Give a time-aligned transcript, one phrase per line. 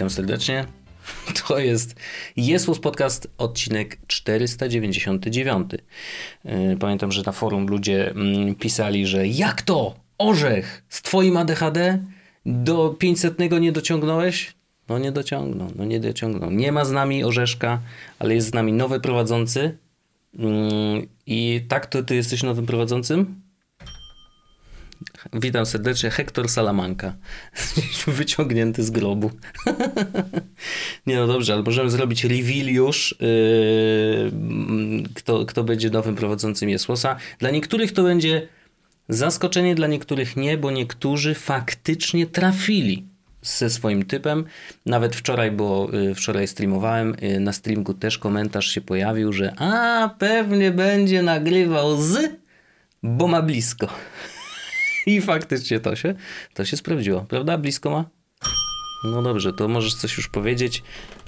[0.00, 0.64] Witam serdecznie.
[1.48, 1.94] To jest
[2.36, 5.72] Jesus Podcast, odcinek 499.
[6.44, 9.94] Yy, Pamiętam, że na forum ludzie mm, pisali, że jak to?
[10.18, 12.04] Orzech z twoim ADHD
[12.46, 14.54] do 500 nie dociągnąłeś?
[14.88, 16.50] No nie dociągnął, no nie dociągnął.
[16.50, 17.80] Nie ma z nami Orzeszka,
[18.18, 19.78] ale jest z nami nowy prowadzący.
[20.38, 23.39] Mm, I tak, to ty jesteś nowym prowadzącym?
[25.32, 27.14] Witam serdecznie, Hektor Salamanka.
[28.06, 29.30] Wyciągnięty z grobu.
[31.06, 34.32] Nie no dobrze, ale możemy zrobić reveal już, yy,
[35.14, 37.16] kto, kto będzie nowym prowadzącym Jesłosa.
[37.38, 38.48] Dla niektórych to będzie
[39.08, 43.04] zaskoczenie, dla niektórych nie, bo niektórzy faktycznie trafili
[43.42, 44.44] ze swoim typem.
[44.86, 50.10] Nawet wczoraj, bo y, wczoraj streamowałem, y, na streamku też komentarz się pojawił, że a
[50.18, 52.30] pewnie będzie nagrywał z,
[53.02, 53.88] bo ma blisko.
[55.06, 56.14] I faktycznie to się,
[56.54, 57.58] to się sprawdziło, prawda?
[57.58, 58.04] Blisko ma?
[59.04, 60.82] No dobrze, to możesz coś już powiedzieć.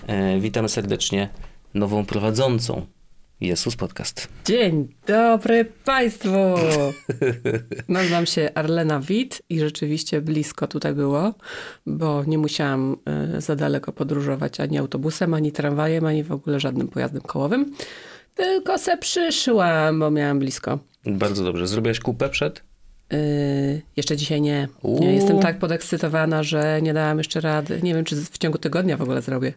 [0.06, 1.28] E, witam serdecznie
[1.74, 2.86] nową prowadzącą
[3.40, 4.28] Jesus Podcast.
[4.44, 6.30] Dzień dobry Państwu!
[7.88, 11.34] Nazywam się Arlena Wit i rzeczywiście blisko tutaj było,
[11.86, 16.88] bo nie musiałam e, za daleko podróżować ani autobusem, ani tramwajem, ani w ogóle żadnym
[16.88, 17.72] pojazdem kołowym.
[18.34, 20.78] Tylko se przyszłam, bo miałam blisko.
[21.06, 21.66] Bardzo dobrze.
[21.66, 22.71] Zrobiłaś kupę przed?
[23.12, 24.68] Yy, jeszcze dzisiaj nie.
[24.82, 25.00] Uuu.
[25.00, 25.14] nie.
[25.14, 27.80] Jestem tak podekscytowana, że nie dałam jeszcze rady.
[27.82, 29.52] Nie wiem, czy w ciągu tygodnia w ogóle zrobię.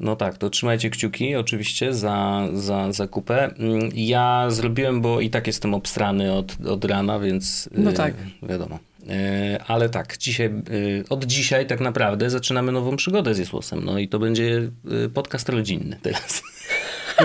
[0.00, 3.44] No tak, to trzymajcie kciuki oczywiście za, za, za kupę.
[3.58, 8.14] Mm, Ja zrobiłem, bo i tak jestem obstrany od, od rana, więc No y, tak.
[8.42, 8.78] wiadomo.
[9.02, 13.84] Y, Ale tak, dzisiaj, y, od dzisiaj tak naprawdę zaczynamy nową przygodę z Jesłosem.
[13.84, 14.70] No i to będzie
[15.04, 16.42] y, podcast rodzinny teraz.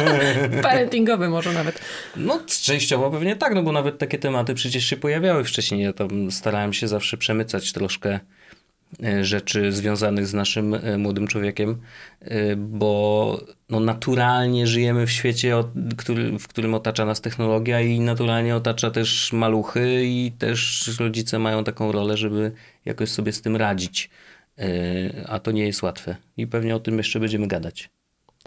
[0.61, 1.81] Parentingowy może nawet.
[2.15, 5.83] No częściowo pewnie tak, no bo nawet takie tematy przecież się pojawiały wcześniej.
[5.83, 8.19] Ja tam starałem się zawsze przemycać troszkę
[9.03, 11.81] e, rzeczy związanych z naszym e, młodym człowiekiem,
[12.21, 15.55] e, bo no naturalnie żyjemy w świecie,
[16.39, 21.91] w którym otacza nas technologia i naturalnie otacza też maluchy i też rodzice mają taką
[21.91, 22.51] rolę, żeby
[22.85, 24.09] jakoś sobie z tym radzić.
[25.27, 26.15] A to nie jest łatwe.
[26.37, 27.89] I pewnie o tym jeszcze będziemy gadać.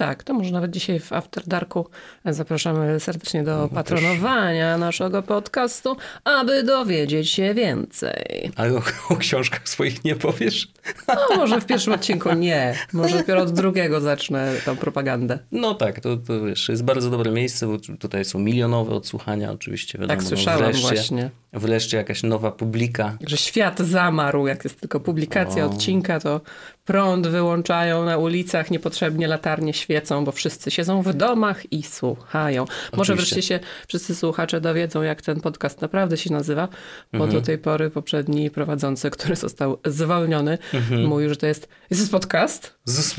[0.01, 1.87] Tak, to może nawet dzisiaj w After Darku
[2.25, 8.53] zapraszamy serdecznie do patronowania naszego podcastu, aby dowiedzieć się więcej.
[8.57, 10.69] Ale o, o książkach swoich nie powiesz?
[11.09, 12.75] No, może w pierwszym odcinku nie.
[12.93, 15.39] Może dopiero od drugiego zacznę tą propagandę.
[15.53, 19.53] No tak, to, to wiesz, jest bardzo dobre miejsce, bo tu- tutaj są milionowe odsłuchania
[19.53, 19.99] oczywiście.
[19.99, 21.31] Wiadomo, Tak słyszałam wreszcie, właśnie.
[21.53, 23.17] Wreszcie jakaś nowa publika.
[23.27, 25.71] Że świat zamarł, jak jest tylko publikacja O.
[25.71, 26.41] odcinka, to
[26.85, 32.65] prąd wyłączają na ulicach, niepotrzebnie latarnie świecą, bo wszyscy siedzą w domach i słuchają.
[32.97, 33.35] Może Oczywiście.
[33.35, 36.69] wreszcie się wszyscy słuchacze dowiedzą, jak ten podcast naprawdę się nazywa,
[37.13, 37.33] bo Mhm.
[37.33, 41.05] do tej pory poprzedni prowadzący, który został zwolniony, Mhm.
[41.07, 42.75] mówił, że to jest Jezus Podcast.
[42.85, 43.17] Z-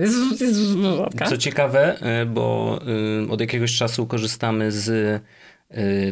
[0.00, 1.30] Jezus, Jezus Podcast.
[1.30, 2.78] Co ciekawe, y, bo
[3.26, 5.22] y, od jakiegoś czasu korzystamy z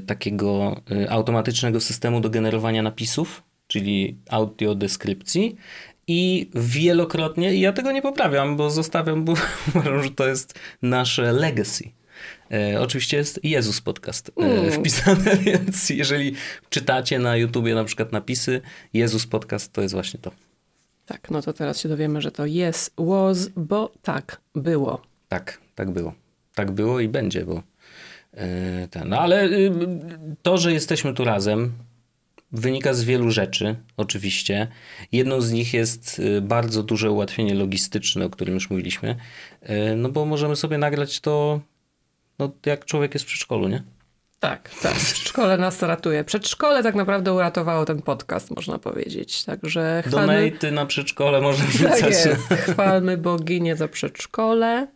[0.06, 5.56] takiego y, automatycznego systemu do generowania napisów, czyli audiodeskrypcji.
[6.06, 9.34] I wielokrotnie, i ja tego nie poprawiam, bo zostawiam, bo
[9.68, 11.90] uważam, że to jest nasze legacy.
[12.52, 14.72] E, oczywiście jest Jezus Podcast e, Mm.
[14.72, 16.34] wpisane, więc jeżeli
[16.70, 18.60] czytacie na YouTubie na przykład napisy
[18.92, 20.30] Jezus Podcast, to jest właśnie to.
[21.06, 25.02] Tak, no to teraz się dowiemy, że to yes, was, bo tak było.
[25.28, 26.14] Tak, tak było.
[26.54, 27.62] Tak było i będzie, bo
[28.90, 29.08] ten.
[29.08, 29.70] No ale y,
[30.42, 31.72] to, że jesteśmy tu razem,
[32.52, 34.68] wynika z wielu rzeczy, oczywiście.
[35.12, 39.16] Jedną z nich jest y, bardzo duże ułatwienie logistyczne, o którym już mówiliśmy.
[39.62, 41.60] E, No bo możemy sobie nagrać to,
[42.38, 43.82] no, jak człowiek jest w przedszkolu, nie?
[44.40, 44.94] Tak, tak.
[44.94, 46.24] Przedszkole nas ratuje.
[46.24, 49.44] Przedszkole tak naprawdę uratowało ten podcast, można powiedzieć.
[49.44, 52.02] Także chwalmy, Donaty na przedszkole można tak wrzucać.
[52.26, 52.48] jest.
[52.48, 54.86] chwalmy boginię za przedszkole.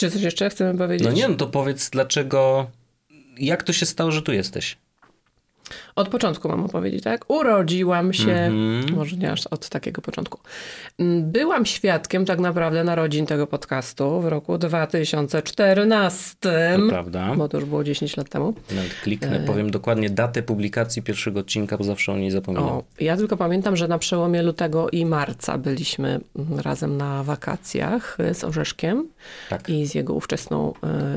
[0.00, 1.08] Czy coś jeszcze chcemy powiedzieć?
[1.08, 2.70] No nie, no to powiedz dlaczego,
[3.38, 4.76] jak to się stało, że tu jesteś?
[5.96, 7.24] Od początku mam opowiedzieć, tak?
[7.30, 8.94] Urodziłam się, Mhm.
[8.96, 10.38] może nie aż od takiego początku.
[10.98, 16.36] Mm, Byłam świadkiem tak naprawdę narodzin tego podcastu w roku 2014,
[16.76, 17.34] To prawda.
[17.36, 18.54] bo to już było 10 lat temu.
[18.70, 22.68] Nawet kliknę, powiem dokładnie datę publikacji pierwszego odcinka, bo zawsze o niej zapominam.
[22.68, 28.18] O, ja tylko pamiętam, że na przełomie lutego i marca byliśmy mm, razem na wakacjach
[28.32, 29.08] z Orzeszkiem
[29.50, 29.68] Tak.
[29.68, 30.72] i z jego ówczesną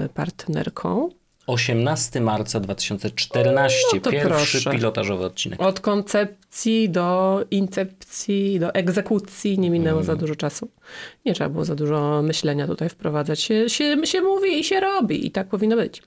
[0.05, 1.09] y, partnerką.
[1.47, 4.29] 18 marca 2014, No pierwszy
[4.61, 4.71] proszę.
[4.71, 5.61] pilotażowy odcinek.
[5.61, 10.05] Od koncepcji do incepcji, do egzekucji nie minęło Mm.
[10.05, 10.69] za dużo czasu.
[11.25, 13.41] Nie trzeba było za dużo myślenia tutaj wprowadzać.
[13.41, 16.03] Się, się, się mówi i się robi i tak powinno być.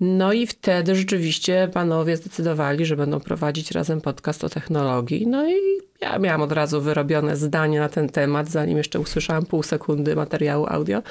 [0.00, 5.26] No i wtedy rzeczywiście panowie zdecydowali, że będą prowadzić razem podcast o technologii.
[5.26, 5.54] No i
[6.00, 10.66] Ja miałam od razu wyrobione zdanie na ten temat, zanim jeszcze usłyszałam pół sekundy materiału
[10.68, 11.02] audio,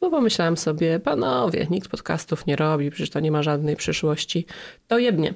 [0.00, 4.46] bo pomyślałam sobie, panowie, nikt podcastów nie robi, przecież to nie ma żadnej przyszłości.
[4.88, 5.34] To jebnie.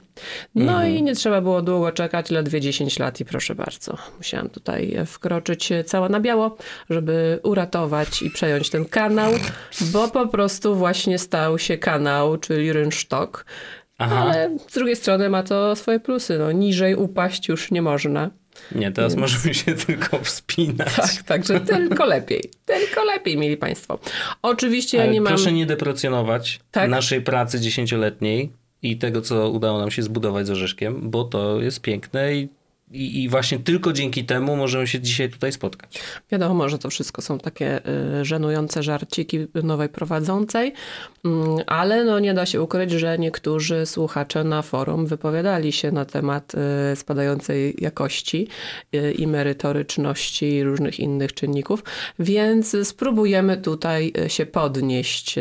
[0.54, 0.94] No mhm.
[0.94, 3.96] i nie trzeba było długo czekać, ledwie 10 lat i proszę bardzo.
[4.16, 6.56] Musiałam tutaj wkroczyć cała na biało,
[6.90, 9.32] żeby uratować i przejąć ten kanał,
[9.80, 13.44] bo po prostu właśnie stał się kanał, czyli rynsztok.
[13.98, 14.16] Aha.
[14.16, 16.38] Ale z drugiej strony ma to swoje plusy.
[16.38, 18.30] No, niżej upaść już nie można.
[18.74, 19.20] Nie, teraz Więc...
[19.20, 20.96] możemy się tylko wspinać.
[20.96, 22.50] Tak, także tylko lepiej.
[22.64, 23.98] Tylko lepiej, mieli Państwo.
[24.42, 25.32] Oczywiście ja nie mam...
[25.32, 26.90] Proszę nie deprecjonować tak?
[26.90, 28.52] naszej pracy dziesięcioletniej
[28.82, 32.48] i tego, co udało nam się zbudować z Orzeszkiem, bo to jest piękne i
[32.90, 36.00] i, I, właśnie tylko dzięki temu możemy się dzisiaj tutaj spotkać.
[36.32, 37.80] Wiadomo, że to wszystko są takie
[38.20, 40.68] y, żenujące żarciki nowej prowadzącej,
[41.26, 41.30] y,
[41.66, 46.52] ale no nie da się ukryć, że niektórzy słuchacze na forum wypowiadali się na temat
[46.92, 48.48] y, spadającej jakości
[48.94, 51.84] y, i merytoryczności i różnych innych czynników,
[52.18, 55.34] więc spróbujemy tutaj się podnieść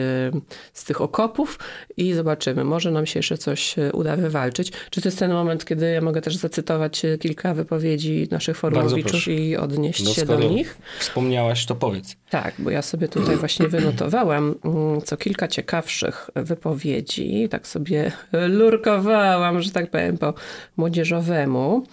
[0.74, 1.60] z tych okopów
[1.98, 4.72] i zobaczymy, może nam się jeszcze coś uda wywalczyć.
[4.90, 9.28] Czy to jest ten moment, kiedy ja mogę też zacytować kilka kilka wypowiedzi naszych forumowiczów
[9.28, 10.78] i odnieść no, się do nich.
[11.00, 12.16] Wspomniałaś, to powiedz.
[12.30, 17.48] Tak, bo ja sobie tutaj właśnie wynotowałam mm, co kilka ciekawszych wypowiedzi.
[17.50, 18.12] Tak sobie
[18.58, 20.34] lurkowałam, że tak powiem, po
[20.78, 21.84] młodzieżowemu.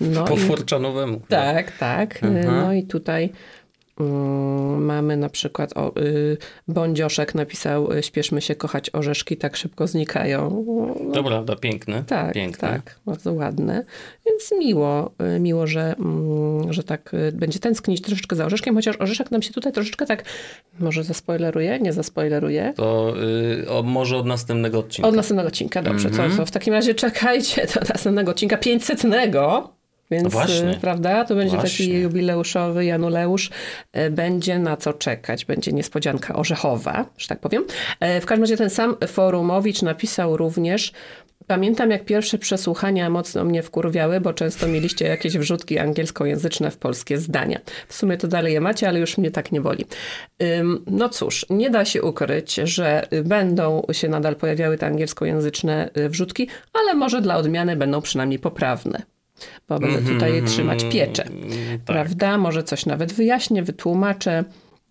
[0.00, 0.38] No po i...
[1.28, 2.22] Tak, tak.
[2.22, 2.56] Mhm.
[2.56, 3.32] No i tutaj
[4.80, 6.36] mamy na przykład o, y,
[6.68, 10.64] Bądzioszek napisał y, śpieszmy się kochać orzeszki, tak szybko znikają.
[11.00, 12.04] No, to prawda, piękne.
[12.06, 12.68] Tak, piękne.
[12.68, 13.84] tak, bardzo ładne.
[14.26, 19.30] Więc miło, y, miło, że, mm, że tak będzie tęsknić troszeczkę za orzeszkiem, chociaż orzeszek
[19.30, 20.24] nam się tutaj troszeczkę tak,
[20.78, 22.72] może zaspoileruje, nie zaspoileruje.
[22.76, 23.14] To
[23.68, 25.08] o, może od następnego odcinka.
[25.08, 26.08] Od następnego odcinka, dobrze.
[26.08, 26.30] Mm -hmm.
[26.30, 29.04] co, co, w takim razie czekajcie do następnego odcinka 500.
[30.10, 30.40] Więc, no
[30.80, 31.86] prawda, to będzie właśnie.
[31.86, 33.50] taki jubileuszowy Januleusz.
[33.92, 35.44] E, będzie na co czekać.
[35.44, 37.64] Będzie niespodzianka orzechowa, że tak powiem.
[38.00, 40.92] E, w każdym razie ten sam Forumowicz napisał również
[41.46, 47.18] Pamiętam, jak pierwsze przesłuchania mocno mnie wkurwiały, bo często mieliście jakieś wrzutki angielskojęzyczne w polskie
[47.18, 47.60] zdania.
[47.88, 49.84] W sumie to dalej je macie, ale już mnie tak nie boli.
[50.86, 56.48] No cóż, nie da się ukryć, że będą się nadal pojawiały te angielskojęzyczne y, wrzutki,
[56.72, 59.02] ale może dla odmiany będą przynajmniej poprawne
[59.68, 61.24] bo będę mhm, tutaj mm -hmm, trzymać pieczę.
[61.24, 61.32] Tak.
[61.86, 62.38] Prawda?
[62.38, 64.44] Może coś nawet wyjaśnię, wytłumaczę.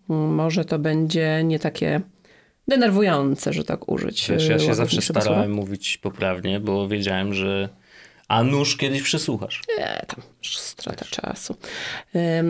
[0.08, 2.00] Może to będzie nie takie
[2.68, 4.30] denerwujące, że tak użyć.
[4.30, 7.68] Wiesz, ja się zawsze starałem mówić poprawnie, bo wiedziałem, że
[8.30, 9.62] a nóż kiedyś przesłuchasz.
[9.78, 11.56] Nie, tam strata czasu.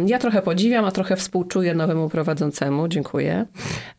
[0.06, 2.88] Ja trochę podziwiam, a trochę współczuję nowemu prowadzącemu.
[2.88, 3.46] Dziękuję.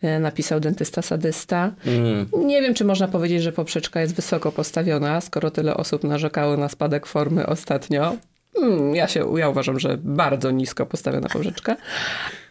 [0.02, 1.72] E, napisał dentysta sadysta.
[1.86, 2.30] Mm.
[2.48, 6.70] Nie wiem, czy można powiedzieć, że poprzeczka jest wysoko postawiona, skoro tyle osób narzekało na
[6.70, 8.16] spadek formy ostatnio.
[8.56, 11.76] Hmm, ja się, ja uważam, że bardzo nisko postawiona poprzeczka.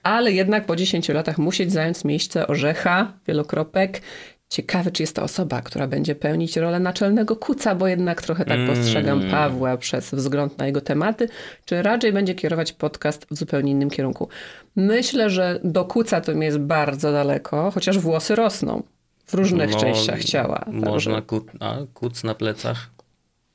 [0.03, 4.03] Ale jednak po 10 latach musi zająć miejsce orzecha, wielokropek
[4.50, 8.58] Ciekawe, czy jest to osoba, która będzie pełnić rolę naczelnego kuca, bo jednak trochę tak
[8.67, 9.31] postrzegam mm.
[9.31, 11.29] Pawła przez wzgląd na jego tematy,
[11.64, 14.29] czy raczej będzie kierować podcast w zupełnie innym kierunku.
[14.76, 18.82] Myślę, że do kuca to mi jest bardzo daleko, chociaż włosy rosną
[19.26, 20.65] w różnych no, częściach ciała.
[20.72, 22.91] Można ku, a, kuc na plecach?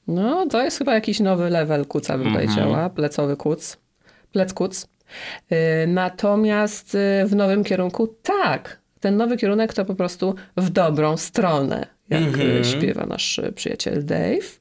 [0.08, 2.34] No, to jest chyba jakiś nowy level kuca, bym -hmm.
[2.34, 2.90] powiedziała.
[2.90, 3.78] Plecowy kuc.
[4.32, 4.88] Plec kuc.
[5.52, 11.18] Y, natomiast y, w nowym kierunku tak, ten nowy kierunek to po prostu w dobrą
[11.18, 12.64] stronę, jak mm-hmm.
[12.64, 14.60] śpiewa nasz przyjaciel Dave.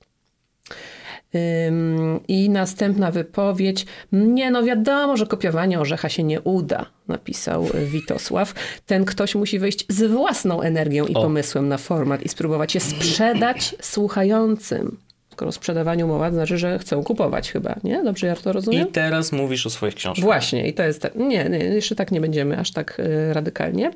[2.28, 3.86] I następna wypowiedź.
[4.12, 8.54] Nie, no wiadomo, że kopiowanie orzecha się nie uda, napisał Witosław.
[8.86, 11.22] Ten ktoś musi wejść z własną energią i o.
[11.22, 14.96] pomysłem na format i spróbować je sprzedać słuchającym.
[15.34, 18.02] Skoro o sprzedawaniu mowa, to znaczy, że chcą kupować chyba, nie?
[18.02, 18.88] Dobrze ja to rozumiem?
[18.88, 20.24] I teraz mówisz o swoich książkach.
[20.24, 21.14] Właśnie, i to jest tak.
[21.14, 23.90] Nie, nie, jeszcze tak nie będziemy aż tak y, radykalnie.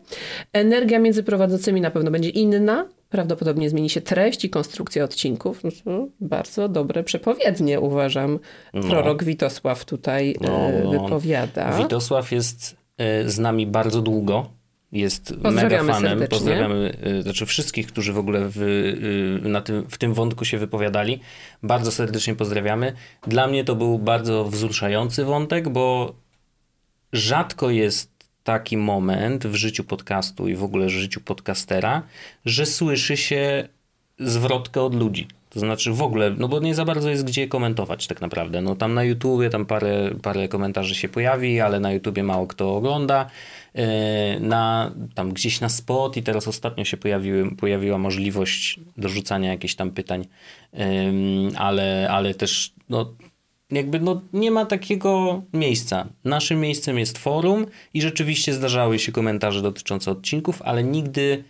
[0.52, 2.86] Energia między prowadzącymi na pewno będzie inna.
[3.08, 5.60] Prawdopodobnie zmieni się treść i konstrukcja odcinków.
[5.86, 8.38] No bardzo dobre przepowiednie, uważam.
[8.74, 8.82] No.
[8.82, 10.90] Prorok Witosław tutaj y, no, no.
[10.90, 11.72] wypowiada.
[11.72, 12.76] Witosław jest
[13.24, 14.57] y, z nami bardzo długo
[14.92, 15.94] jest mega fanem.
[15.94, 16.28] Serdecznie.
[16.28, 20.58] Pozdrawiamy y, znaczy wszystkich, którzy w ogóle w, y, na tym, w tym wątku się
[20.58, 21.20] wypowiadali.
[21.62, 22.92] Bardzo serdecznie pozdrawiamy.
[23.26, 26.14] Dla mnie to był bardzo wzruszający wątek, bo
[27.12, 28.10] rzadko jest
[28.44, 32.02] taki moment w życiu podcastu i w ogóle w życiu podcastera,
[32.44, 33.68] że słyszy się
[34.18, 35.28] zwrotkę od ludzi.
[35.50, 38.60] To znaczy w ogóle, no bo nie za bardzo jest gdzie komentować tak naprawdę.
[38.60, 42.76] No tam na YouTubie tam parę, parę komentarzy się pojawi, ale na YouTubie mało kto
[42.76, 43.30] ogląda.
[43.74, 49.74] E, na, tam gdzieś na spot i teraz ostatnio się pojawiły, pojawiła możliwość dorzucania jakichś
[49.74, 50.26] tam pytań,
[51.56, 53.14] ale, ale też no,
[53.70, 56.06] jakby no, nie ma takiego miejsca.
[56.24, 61.44] Naszym miejscem jest forum i rzeczywiście zdarzały się komentarze dotyczące odcinków, ale nigdy,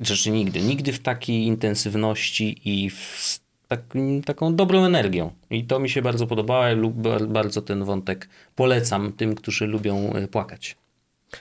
[0.00, 3.80] rzeczy nigdy, nigdy w takiej intensywności i w tak,
[4.24, 5.30] taką dobrą energią.
[5.50, 6.74] I to mi się bardzo podobało.
[6.74, 6.94] lub
[7.28, 10.76] bardzo ten wątek polecam tym, którzy lubią e, płakać.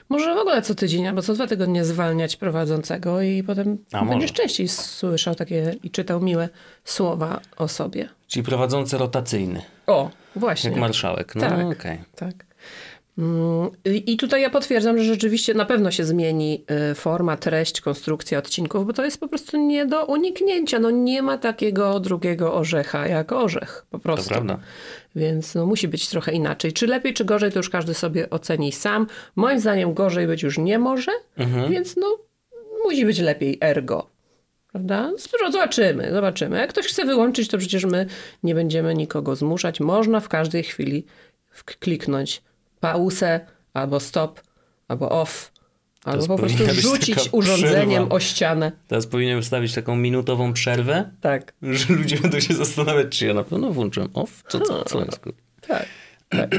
[0.09, 4.31] Może w ogóle co tydzień albo co dwa tygodnie zwalniać prowadzącego i potem A będziesz
[4.31, 4.43] może.
[4.43, 6.49] częściej słyszał takie i czytał miłe
[6.83, 8.09] słowa o sobie.
[8.27, 9.61] Czyli prowadzący rotacyjny.
[9.87, 10.69] O, właśnie.
[10.69, 11.35] Jak marszałek.
[11.35, 12.03] No, tak, okay.
[12.15, 12.45] tak.
[13.17, 18.37] Mm, I tutaj ja potwierdzam, że rzeczywiście na pewno się zmieni y, forma, treść, konstrukcja
[18.37, 20.79] odcinków, bo to jest po prostu nie do uniknięcia.
[20.79, 24.29] No nie ma takiego drugiego orzecha jak orzech, po prostu.
[24.29, 24.59] To prawda.
[25.15, 26.73] Więc no, musi być trochę inaczej.
[26.73, 29.07] Czy lepiej, czy gorzej, to już każdy sobie oceni sam.
[29.35, 31.71] Moim zdaniem gorzej być już nie może, mhm.
[31.71, 32.17] więc no
[32.85, 34.09] musi być lepiej ergo.
[34.71, 35.11] Prawda?
[35.51, 36.57] Zobaczymy, zobaczymy.
[36.57, 38.05] Jak ktoś chce wyłączyć, to przecież my
[38.43, 39.79] nie będziemy nikogo zmuszać.
[39.79, 41.05] Można w każdej chwili
[41.79, 42.41] kliknąć
[42.93, 43.39] pauzę,
[43.73, 44.41] albo stop,
[44.87, 45.51] albo off,
[46.03, 48.15] albo po prostu rzucić urządzeniem przerwa.
[48.15, 48.71] o ścianę.
[48.87, 51.53] Teraz powinienem wstawić taką minutową przerwę, tak.
[51.61, 55.19] że ludzie będą się zastanawiać, czy ja na pewno włączyłem off, co, co, co jest.
[55.67, 55.85] Tak,
[56.29, 56.49] tak.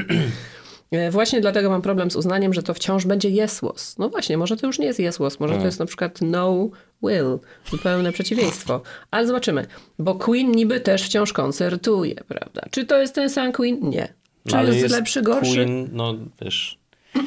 [0.91, 3.97] E, właśnie dlatego mam problem z uznaniem, że to wciąż będzie jesłos.
[3.97, 6.69] No właśnie, może to już nie jest jesłos, może to jest na przykład no
[7.03, 7.39] will,
[7.71, 8.81] zupełne przeciwieństwo.
[9.11, 9.65] Ale zobaczymy,
[9.99, 12.61] bo Queen niby też wciąż koncertuje, prawda?
[12.71, 13.89] Czy to jest ten sam Queen?
[13.89, 14.13] Nie.
[14.47, 15.53] Czy no, jest, jest lepszy, gorszy?
[15.53, 16.79] Queen, no wiesz,
[17.15, 17.21] y,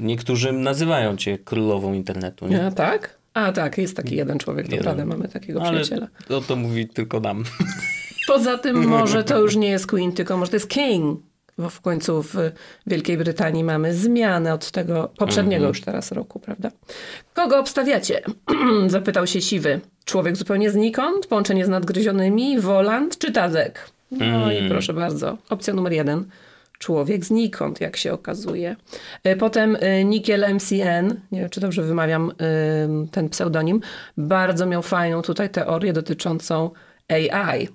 [0.00, 2.46] niektórzy nazywają cię królową internetu.
[2.46, 2.66] Nie?
[2.66, 3.18] A tak?
[3.34, 6.08] A tak, jest taki jeden człowiek, to prawda, mamy takiego Ale przyjaciela.
[6.30, 7.44] No to mówi tylko nam.
[8.26, 11.20] Poza tym może to już nie jest Queen, tylko może to jest King.
[11.58, 12.34] Bo w końcu w
[12.86, 15.68] Wielkiej Brytanii mamy zmianę od tego poprzedniego -hmm.
[15.68, 16.70] już teraz roku, prawda?
[17.34, 18.22] Kogo obstawiacie?
[18.86, 19.80] Zapytał się Siwy.
[20.04, 21.26] Człowiek zupełnie znikąd?
[21.26, 22.60] Połączenie z nadgryzionymi?
[22.60, 23.90] Woland czy Tazek?
[24.10, 24.66] No mm.
[24.66, 25.36] i proszę bardzo.
[25.50, 26.24] Opcja numer jeden.
[26.78, 28.76] Człowiek znikąd, jak się okazuje.
[29.24, 32.32] E, potem e, Nikiel MCN, nie wiem czy dobrze wymawiam
[33.10, 33.80] ten pseudonim,
[34.16, 36.70] bardzo miał fajną tutaj teorię dotyczącą
[37.08, 37.68] AI.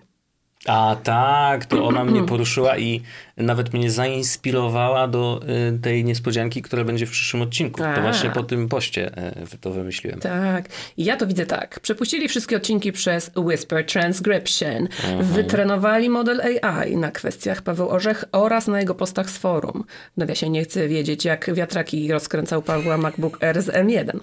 [0.67, 3.01] A tak, to ona mnie poruszyła i
[3.37, 5.41] nawet mnie zainspirowała do
[5.75, 7.81] y, tej niespodzianki, która będzie w przyszłym odcinku.
[7.95, 9.11] To właśnie po tym poście
[9.53, 10.19] y, to wymyśliłem.
[10.19, 10.65] Tak.
[10.97, 11.79] Ja to widzę tak.
[11.79, 14.87] Przepuścili wszystkie odcinki przez Whisper Transcription.
[15.03, 15.23] Mhm.
[15.23, 19.83] Wytrenowali model AI na kwestiach Paweł Orzech oraz na jego postach z forum.
[20.15, 24.19] W nawiasie nie chcę wiedzieć, jak wiatraki rozkręcał Pawła MacBook Air z M1.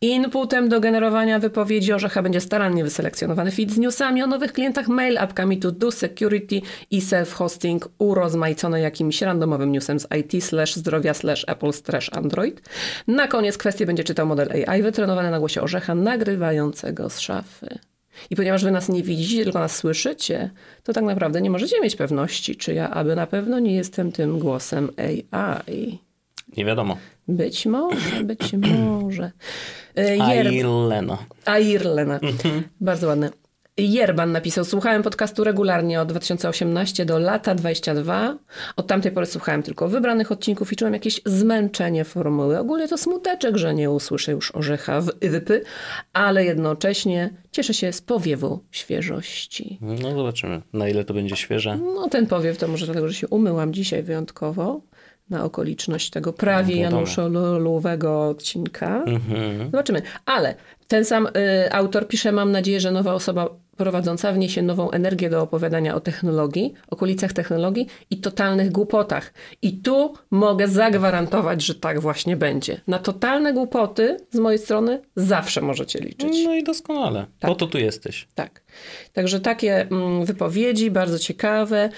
[0.00, 5.18] Inputem do generowania wypowiedzi Orzecha będzie starannie wyselekcjonowany feed z newsami o nowych klientach mail,
[5.18, 7.88] apkami to do security i self-hosting
[8.38, 12.60] urozmaicone jakimś randomowym newsem z IT slash zdrowia slash Apple slash Android.
[13.06, 17.78] Na koniec kwestię będzie czytał model AI wytrenowany na głosie Orzecha nagrywającego z szafy.
[18.30, 20.50] I ponieważ wy nas nie widzicie, tylko nas słyszycie,
[20.82, 24.38] to tak naprawdę nie możecie mieć pewności, czy ja aby na pewno nie jestem tym
[24.38, 24.90] głosem
[25.30, 25.98] AI.
[26.56, 26.96] Nie wiadomo.
[27.28, 29.32] Być może, być może.
[30.20, 31.18] Airlena.
[31.44, 32.18] Airlena.
[32.18, 32.62] Mhm.
[32.80, 33.30] Bardzo ładne.
[33.78, 38.38] Jerban napisał, słuchałem podcastu regularnie od 2018 do lata 22.
[38.76, 42.58] Od tamtej pory słuchałem tylko wybranych odcinków i czułem jakieś zmęczenie formuły.
[42.58, 45.62] Ogólnie to smuteczek, że nie usłyszę już orzecha w wypy,
[46.12, 49.78] ale jednocześnie cieszę się z powiewu świeżości.
[49.80, 51.76] No zobaczymy, na ile to będzie świeże.
[51.76, 54.80] No ten powiew to może dlatego, że się umyłam dzisiaj wyjątkowo
[55.30, 59.02] na okoliczność tego prawie no, Januszolowego odcinka.
[59.06, 59.70] Mhm.
[59.70, 60.02] Zobaczymy.
[60.26, 60.54] Ale
[60.88, 65.42] ten sam y, autor pisze, mam nadzieję, że nowa osoba prowadząca wniesie nową energię do
[65.42, 69.32] opowiadania o technologii, okolicach technologii i totalnych głupotach.
[69.62, 72.80] I tu mogę zagwarantować, że tak właśnie będzie.
[72.86, 76.32] Na totalne głupoty z mojej strony zawsze możecie liczyć.
[76.44, 77.26] No i doskonale.
[77.38, 77.50] Tak.
[77.50, 78.28] Po to tu jesteś.
[78.34, 78.62] Tak.
[79.12, 81.90] Także takie mm, wypowiedzi, bardzo ciekawe.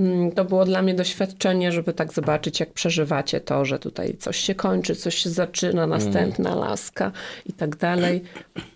[0.00, 4.36] Mm, to było dla mnie doświadczenie, żeby tak zobaczyć, jak przeżywacie to, że tutaj coś
[4.36, 6.60] się kończy, coś się zaczyna, następna mm.
[6.60, 7.12] laska
[7.46, 8.22] i tak dalej.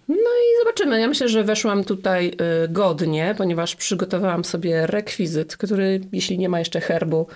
[0.09, 1.01] No i zobaczymy.
[1.01, 2.35] Ja myślę, że weszłam tutaj y,
[2.69, 7.27] godnie, ponieważ przygotowałam sobie rekwizyt, który, jeśli nie ma jeszcze herbu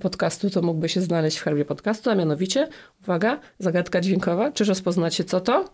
[0.00, 2.68] podcastu, to mógłby się znaleźć w herbie podcastu, a mianowicie,
[3.02, 4.52] uwaga, zagadka dźwiękowa.
[4.52, 5.64] Czy rozpoznacie co to?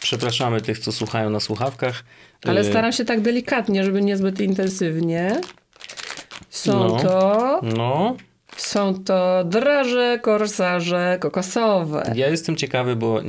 [0.00, 2.04] Przepraszamy tych, co słuchają na słuchawkach.
[2.44, 5.40] Ale y, staram się tak delikatnie, żeby niezbyt intensywnie.
[6.50, 7.60] Są no, to.
[7.62, 8.16] No.
[8.60, 12.12] Są to draże, korsarze kokosowe.
[12.14, 13.20] Ja jestem ciekawy, bo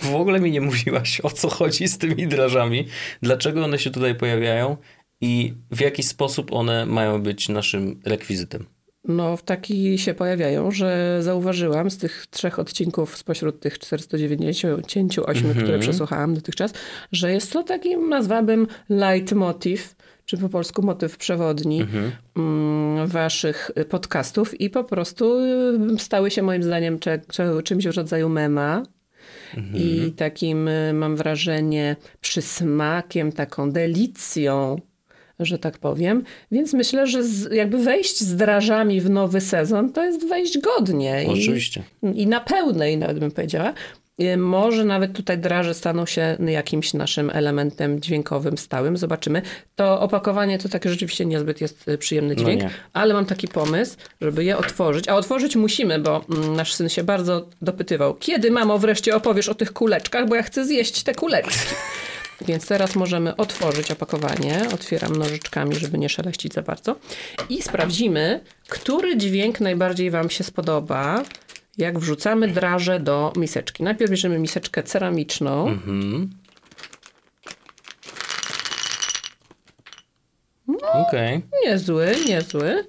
[0.00, 2.86] w ogóle mi nie mówiłaś o co chodzi z tymi drażami,
[3.22, 4.76] dlaczego one się tutaj pojawiają
[5.20, 8.66] i w jaki sposób one mają być naszym rekwizytem.
[9.04, 15.56] No, w taki się pojawiają, że zauważyłam z tych trzech odcinków spośród tych 498, mm
[15.56, 15.62] -hmm.
[15.62, 16.72] które przesłuchałam dotychczas,
[17.12, 19.96] że jest to taki, nazwałabym, leitmotiv
[20.28, 22.12] czy po polsku motyw przewodni Mhm.
[22.36, 25.38] mm, waszych podcastów i po prostu
[25.94, 26.98] y, stały się moim zdaniem
[27.64, 28.82] czymś w rodzaju mema.
[29.74, 34.80] I takim, y, mam wrażenie, przysmakiem, taką delicją,
[35.40, 36.24] że tak powiem.
[36.52, 41.24] Więc myślę, że z, jakby wejść z drażami w nowy sezon, to jest wejść godnie.
[41.24, 41.82] I- Oczywiście.
[42.14, 43.72] i na pełnej, nawet bym powiedziała.
[44.22, 48.96] Y, Może nawet tutaj draże staną się jakimś naszym elementem dźwiękowym stałym.
[48.96, 49.42] Zobaczymy.
[49.76, 52.70] To opakowanie to takie rzeczywiście niezbyt jest y, przyjemny No dźwięk, nie.
[52.92, 55.08] ale mam taki pomysł, żeby je otworzyć.
[55.08, 58.14] A otworzyć musimy, bo mm, nasz syn się bardzo dopytywał.
[58.14, 61.58] Kiedy, mamo, wreszcie opowiesz o tych kuleczkach, bo ja chcę zjeść te kuleczki.
[62.48, 64.62] Więc teraz możemy otworzyć opakowanie.
[64.74, 66.96] Otwieram nożyczkami, żeby nie szeleścić za bardzo.
[67.48, 71.22] I sprawdzimy, który dźwięk najbardziej Wam się spodoba,
[71.78, 73.82] jak wrzucamy draże do miseczki.
[73.82, 75.68] Najpierw bierzemy miseczkę ceramiczną.
[75.68, 76.30] Mhm.
[80.82, 81.42] Okej.
[81.64, 82.84] Niezły, niezły.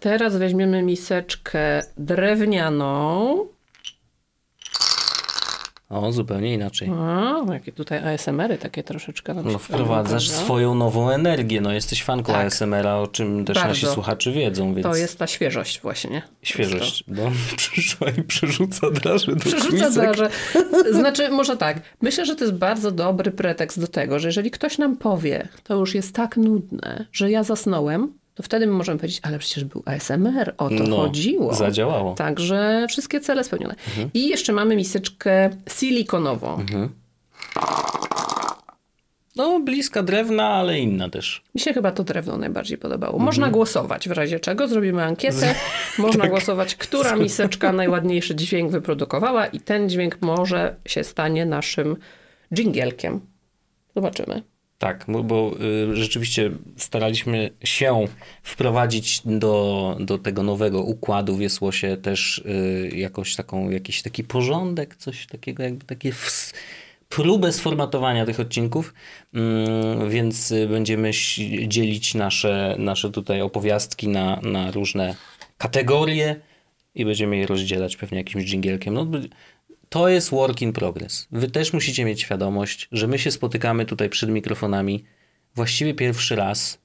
[0.00, 3.46] Teraz weźmiemy miseczkę drewnianą.
[5.88, 6.90] O, zupełnie inaczej.
[6.98, 9.34] A, jakie tutaj ASMR-y takie troszeczkę.
[9.34, 11.60] nam No, wprowadzasz swoją nową energię.
[11.60, 12.46] No, jesteś fanką Tak.
[12.46, 13.68] ASMR-a, o czym też Bardzo.
[13.68, 16.22] nasi słuchacze wiedzą, więc To jest ta świeżość właśnie.
[16.42, 17.04] świeżość.
[17.08, 17.22] Bo
[17.56, 20.30] przyszła i przerzuca draże do Przerzuca draże.
[20.92, 21.80] Znaczy, może tak.
[22.02, 25.74] Myślę, że to jest bardzo dobry pretekst do tego, że jeżeli ktoś nam powie, to
[25.76, 29.82] już jest tak nudne, że ja zasnąłem, to wtedy my możemy powiedzieć, ale przecież był
[29.86, 31.54] ASMR, o to No, chodziło.
[31.54, 32.14] zadziałało.
[32.14, 33.74] Także wszystkie cele spełnione.
[33.88, 34.10] Mhm.
[34.14, 36.64] I jeszcze mamy miseczkę silikonową.
[39.36, 41.42] No, bliska drewna, ale inna też.
[41.54, 43.12] Mi się chyba to drewno najbardziej podobało.
[43.12, 43.26] Mhm.
[43.26, 44.68] Można głosować w razie czego.
[44.68, 45.54] Zrobimy ankietę.
[45.98, 46.30] Można Tak.
[46.30, 51.96] głosować, która miseczka najładniejszy dźwięk wyprodukowała i ten dźwięk może się stanie naszym
[52.54, 53.20] dżingielkiem.
[53.96, 54.42] Zobaczymy.
[54.78, 55.54] Tak, bo,
[55.92, 58.04] y, rzeczywiście staraliśmy się
[58.42, 64.96] wprowadzić do, do tego nowego układu w Jesłosie też y, jakąś taką, jakiś taki porządek,
[64.96, 66.54] coś takiego, jakby takie ws-
[67.08, 68.94] próbę sformatowania tych odcinków,
[69.34, 71.10] mm, więc y, będziemy
[71.66, 75.14] dzielić nasze, nasze tutaj opowiastki na, na różne
[75.58, 76.36] kategorie
[76.94, 78.94] i będziemy je rozdzielać pewnie jakimś dżingielkiem.
[78.94, 79.06] No,
[79.88, 81.28] to jest work in progress.
[81.32, 85.04] Wy też musicie mieć świadomość, że my się spotykamy tutaj przed mikrofonami
[85.54, 86.78] właściwie pierwszy raz.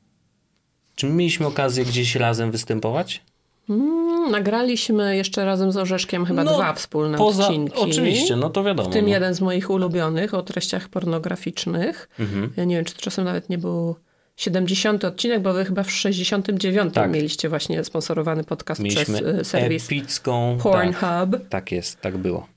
[0.95, 3.21] Czy my mieliśmy okazję gdzieś razem występować?
[3.69, 7.75] Mm, nagraliśmy jeszcze razem z Orzeszkiem chyba No, dwa wspólne Poza, odcinki.
[7.79, 8.89] Oczywiście, no to wiadomo.
[8.89, 9.11] W tym no.
[9.11, 12.09] jeden z moich ulubionych o treściach pornograficznych.
[12.19, 12.53] Mhm.
[12.57, 13.95] Ja nie wiem, czy to czasem nawet nie był
[14.35, 17.11] 70 odcinek, bo wy chyba w 69 Tak.
[17.11, 20.57] mieliście właśnie sponsorowany podcast Mieliśmy przez y, serwis epicką...
[20.57, 21.49] Tak, Pornhub.
[21.49, 22.52] tak jest, tak było.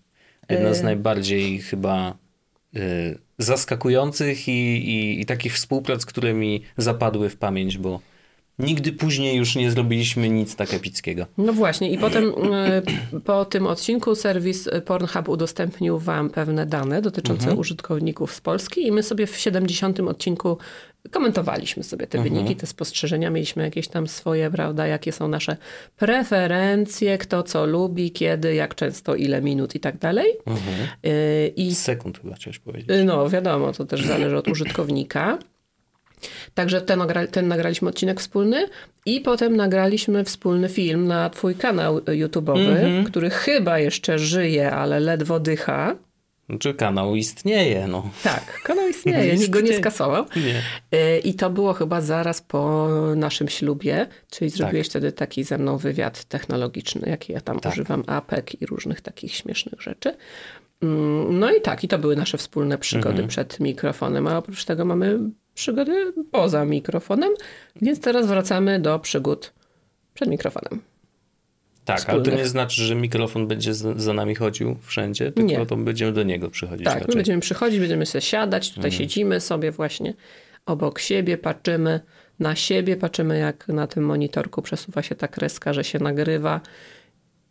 [0.51, 2.17] Jedna z najbardziej chyba
[2.77, 4.53] y, zaskakujących i,
[4.91, 8.01] i, i takich współprac, które mi zapadły w pamięć, bo
[8.59, 11.27] nigdy później już nie zrobiliśmy nic tak epickiego.
[11.39, 12.25] No właśnie, i potem
[13.15, 17.59] y, po tym odcinku serwis Pornhub udostępnił Wam pewne dane dotyczące Mhm.
[17.59, 20.59] użytkowników z Polski i my sobie w 70 odcinku
[21.11, 22.35] komentowaliśmy sobie te Mhm.
[22.35, 25.57] wyniki, te spostrzeżenia, mieliśmy jakieś tam swoje, prawda, jakie są nasze
[25.97, 30.27] preferencje, kto co lubi, kiedy, jak często, ile minut i tak dalej.
[31.07, 32.89] Y, I Sekund chyba chciałeś powiedzieć.
[33.05, 35.39] No, wiadomo, to też zależy od użytkownika.
[36.55, 38.69] Także ten, ten nagraliśmy odcinek wspólny
[39.07, 45.41] i potem nagraliśmy wspólny film na twój kanał YouTube'owy, który chyba jeszcze żyje, ale ledwo
[45.41, 45.97] dycha.
[46.61, 48.11] Czy kanał istnieje, no.
[48.23, 49.81] Tak, kanał istnieje, nikt go nie Istnieje.
[49.81, 50.25] skasował.
[50.37, 50.63] Nie.
[50.99, 55.77] Y, I to było chyba zaraz po naszym ślubie, czyli zrobiłeś wtedy taki ze mną
[55.79, 57.73] wywiad technologiczny, jaki ja tam Tak.
[57.73, 60.17] używam, APEK i różnych takich śmiesznych rzeczy.
[60.83, 63.29] Mm, No i tak, i to były nasze wspólne przygody Mhm.
[63.29, 65.19] przed mikrofonem, a oprócz tego mamy
[65.57, 67.33] przygody poza mikrofonem,
[67.83, 69.53] więc teraz wracamy do przygód
[70.15, 70.83] przed mikrofonem.
[71.85, 72.41] Tak, ale to Wspólnych.
[72.45, 75.67] nie znaczy, że mikrofon będzie za, nami chodził wszędzie, tylko Nie.
[75.67, 78.93] to będziemy do niego przychodzić Tak, my będziemy przychodzić, będziemy sobie siadać, tutaj Mhm.
[78.93, 80.15] siedzimy sobie właśnie
[80.67, 82.01] obok siebie, patrzymy
[82.39, 86.61] na siebie, patrzymy jak na tym monitorku przesuwa się ta kreska, że się nagrywa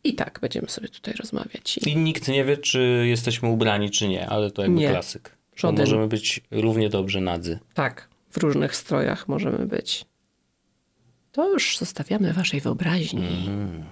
[0.03, 1.77] i tak będziemy sobie tutaj rozmawiać.
[1.77, 4.89] I I nikt nie wie, czy jesteśmy ubrani, czy nie, ale to jakby Nie.
[4.89, 5.31] klasyk.
[5.63, 7.59] Możemy być równie dobrze nadzy.
[7.73, 10.05] tak, w różnych strojach możemy być.
[11.31, 13.27] To już zostawiamy waszej wyobraźni.
[13.27, 13.83] Mhm.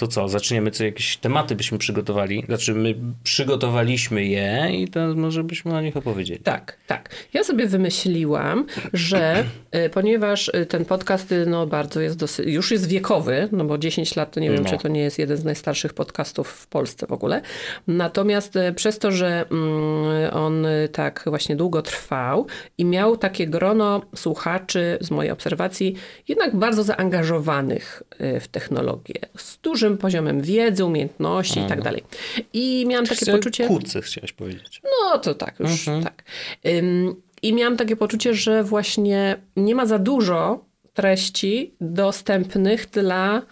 [0.00, 2.42] To co, zaczniemy co, jakieś tematy byśmy przygotowali?
[2.46, 6.40] Znaczy my przygotowaliśmy je i to może byśmy o nich opowiedzieli.
[6.40, 7.10] Tak, tak.
[7.32, 9.44] Ja sobie wymyśliłam, że
[9.86, 13.78] y, ponieważ y, ten podcast y, no, bardzo jest dosyć, już jest wiekowy, no bo
[13.78, 14.70] 10 lat to nie wiem, No.
[14.70, 17.42] czy to nie jest jeden z najstarszych podcastów w Polsce w ogóle.
[17.86, 22.46] Natomiast przez to, że mm, on tak właśnie długo trwał
[22.78, 25.94] i miał takie grono słuchaczy z mojej obserwacji
[26.28, 28.02] jednak bardzo zaangażowanych
[28.40, 32.04] w technologię, z dużym poziomem wiedzy, umiejętności i tak dalej.
[32.52, 33.66] I miałam takie poczucie...
[33.66, 34.82] Kucy chciałeś powiedzieć.
[34.84, 36.24] No to tak, już tak.
[36.66, 43.42] Ym, I miałam takie poczucie, że właśnie nie ma za dużo treści dostępnych dla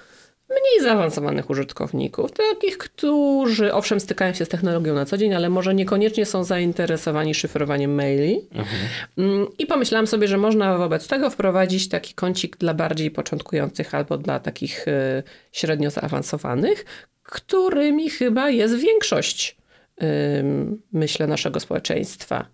[0.50, 5.74] mniej zaawansowanych użytkowników, takich, którzy owszem stykają się z technologią na co dzień, ale może
[5.74, 8.40] niekoniecznie są zainteresowani szyfrowaniem maili.
[9.18, 14.18] Ym, I pomyślałam sobie, że można wobec tego wprowadzić taki kącik dla bardziej początkujących albo
[14.18, 16.84] dla takich y, średnio zaawansowanych,
[17.22, 19.58] którymi chyba jest większość
[20.92, 22.46] myślę, naszego społeczeństwa.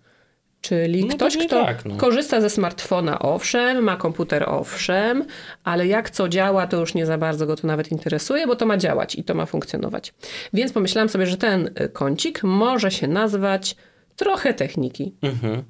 [0.67, 1.95] Czyli No ktoś, kto tak, no.
[1.97, 5.25] korzysta ze smartfona, owszem, ma komputer, owszem,
[5.63, 8.65] ale jak co działa, to już nie za bardzo go to nawet interesuje, bo to
[8.65, 10.13] ma działać i to ma funkcjonować.
[10.53, 13.75] Więc pomyślałam sobie, że ten y, kącik może się nazwać
[14.15, 15.13] trochę techniki.
[15.21, 15.63] Mhm.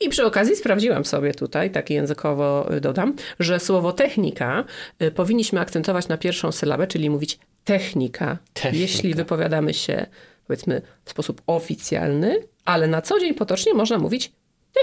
[0.00, 4.64] I przy okazji sprawdziłam sobie tutaj, tak językowo y, dodam, że słowo technika
[5.02, 8.76] y, powinniśmy akcentować na pierwszą sylabę, czyli mówić technika, Technika.
[8.78, 10.06] jeśli wypowiadamy się
[10.46, 14.32] powiedzmy w sposób oficjalny, ale na co dzień potocznie można mówić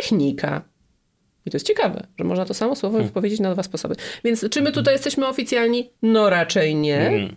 [0.02, 0.62] technika.
[1.46, 3.96] I to jest ciekawe, że można to samo słowo wypowiedzieć na dwa sposoby.
[4.24, 5.90] Więc czy my tutaj jesteśmy oficjalni?
[6.02, 7.08] No raczej nie.
[7.08, 7.36] Mm.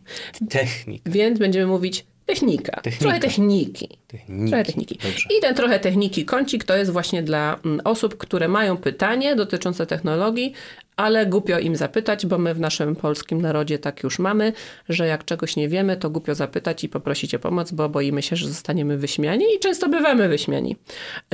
[0.51, 1.03] Technik.
[1.07, 2.81] Więc będziemy mówić technika.
[2.81, 3.05] Technika.
[3.05, 3.89] Trochę techniki.
[4.07, 4.51] Techniki.
[4.51, 4.99] Trochę techniki.
[5.03, 5.29] Dobrze.
[5.39, 9.87] I ten trochę techniki kącik to jest właśnie dla mm, osób, które mają pytanie dotyczące
[9.87, 10.53] technologii,
[10.97, 14.53] ale głupio im zapytać, bo my w naszym polskim narodzie tak już mamy,
[14.89, 18.37] że jak czegoś nie wiemy, to głupio zapytać i poprosić o pomoc, bo boimy się,
[18.37, 20.77] że zostaniemy wyśmiani i często bywamy wyśmiani.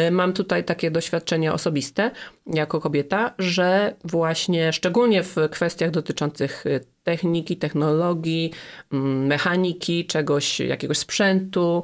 [0.01, 2.11] Y, Mam tutaj takie doświadczenie osobiste
[2.46, 8.53] jako kobieta, że właśnie szczególnie w kwestiach dotyczących y, techniki, technologii,
[8.92, 11.83] mm, mechaniki, czegoś, jakiegoś sprzętu,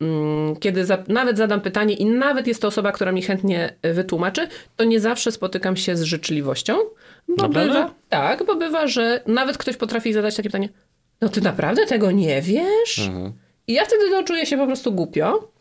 [0.00, 3.94] Mm, kiedy za, nawet zadam pytanie i nawet jest to osoba, która mi chętnie y,
[3.94, 6.78] wytłumaczy, to nie zawsze spotykam się z życzliwością,
[7.28, 7.72] bo Naprawdę?
[7.72, 10.68] bywa, tak, bo bywa, że nawet ktoś potrafi zadać takie pytanie,
[11.20, 12.98] no ty naprawdę tego nie wiesz?
[12.98, 13.32] Mhm.
[13.66, 15.52] I ja wtedy no, czuję się po prostu głupio,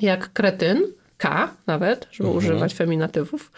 [0.00, 0.82] jak kretyn,
[1.22, 3.52] K nawet, żeby używać feminatywów.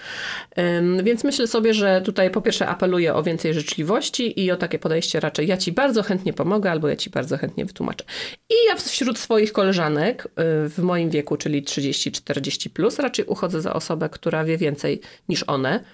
[0.59, 4.79] Ym, więc myślę sobie, że tutaj po pierwsze apeluję o więcej życzliwości i o takie
[4.79, 8.05] podejście raczej ja ci bardzo chętnie pomogę albo ja ci bardzo chętnie wytłumaczę.
[8.51, 10.29] I ja wśród swoich koleżanek y,
[10.69, 15.85] w moim wieku, czyli 30-40+, plus, raczej uchodzę za osobę, która wie więcej niż one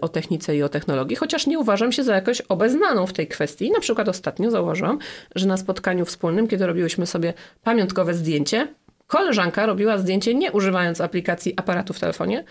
[0.00, 3.70] o technice i o technologii, chociaż nie uważam się za jakoś obeznaną w tej kwestii.
[3.70, 4.98] Na przykład ostatnio zauważyłam,
[5.34, 8.68] że na spotkaniu wspólnym, kiedy robiłyśmy sobie pamiątkowe zdjęcie,
[9.06, 12.44] koleżanka robiła zdjęcie nie używając aplikacji aparatu w telefonie,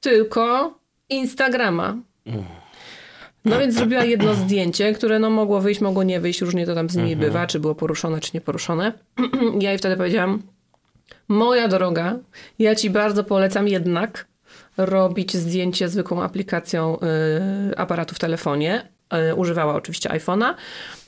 [0.00, 0.74] tylko
[1.08, 1.96] Instagrama.
[3.44, 6.90] No więc zrobiła jedno zdjęcie, które no mogło wyjść, mogło nie wyjść, różnie to tam
[6.90, 8.92] z nimi bywa, czy było poruszone, czy nie poruszone.
[9.60, 10.42] ja jej wtedy powiedziałam,
[11.28, 12.18] moja droga,
[12.58, 14.26] ja ci bardzo polecam jednak
[14.78, 16.98] robić zdjęcie zwykłą aplikacją
[17.70, 18.88] y, aparatu w telefonie.
[19.30, 20.54] Y, używała oczywiście iPhone'a.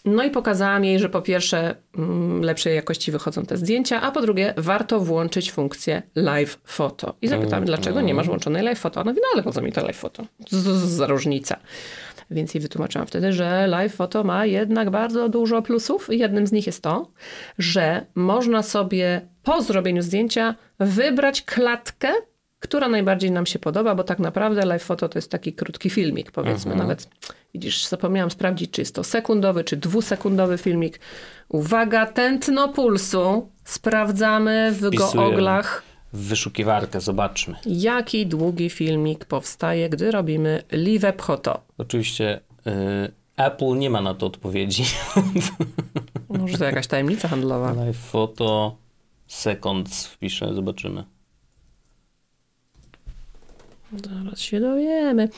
[0.04, 4.22] No i pokazałam jej, że po pierwsze mm, lepszej jakości wychodzą te zdjęcia, a po
[4.22, 7.14] drugie warto włączyć funkcję live photo.
[7.22, 9.00] I zapytałam, dlaczego nie masz włączonej live photo?
[9.00, 10.24] Ona mówi, no ale po co mi to live photo?
[10.48, 11.56] Co za różnica?
[12.30, 16.08] Więc jej wytłumaczyłam wtedy, że live photo ma jednak bardzo dużo plusów.
[16.10, 17.10] Jednym z nich jest to,
[17.58, 22.12] że można sobie po zrobieniu zdjęcia wybrać klatkę,
[22.60, 26.30] która najbardziej nam się podoba, bo tak naprawdę live photo to jest taki krótki filmik,
[26.32, 27.08] powiedzmy nawet.
[27.54, 31.00] Widzisz, zapomniałam sprawdzić, czy jest to sekundowy, czy dwusekundowy filmik.
[31.48, 33.50] Uwaga, tętno pulsu.
[33.64, 37.54] Sprawdzamy w googlach, W wyszukiwarkę, zobaczmy.
[37.66, 41.60] jaki długi filmik powstaje, gdy robimy live photo.
[41.78, 42.70] Oczywiście y,
[43.36, 44.84] Apple nie ma na to odpowiedzi.
[46.28, 47.72] Może to jakaś tajemnica handlowa.
[47.72, 48.76] Live photo
[49.26, 51.04] seconds wpiszę, zobaczymy.
[53.92, 55.28] Zaraz się dowiemy.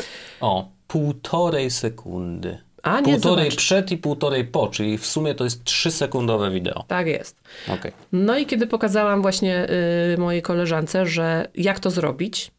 [0.40, 2.58] O, półtorej sekundy.
[2.82, 3.56] A nie, Półtorej zobacz.
[3.56, 6.84] przed i półtorej po, czyli w sumie to jest trzysekundowe wideo.
[6.88, 7.36] Tak jest.
[7.68, 7.92] Okej.
[8.12, 9.66] No i kiedy pokazałam właśnie
[10.14, 12.50] y, mojej koleżance, że jak to zrobić,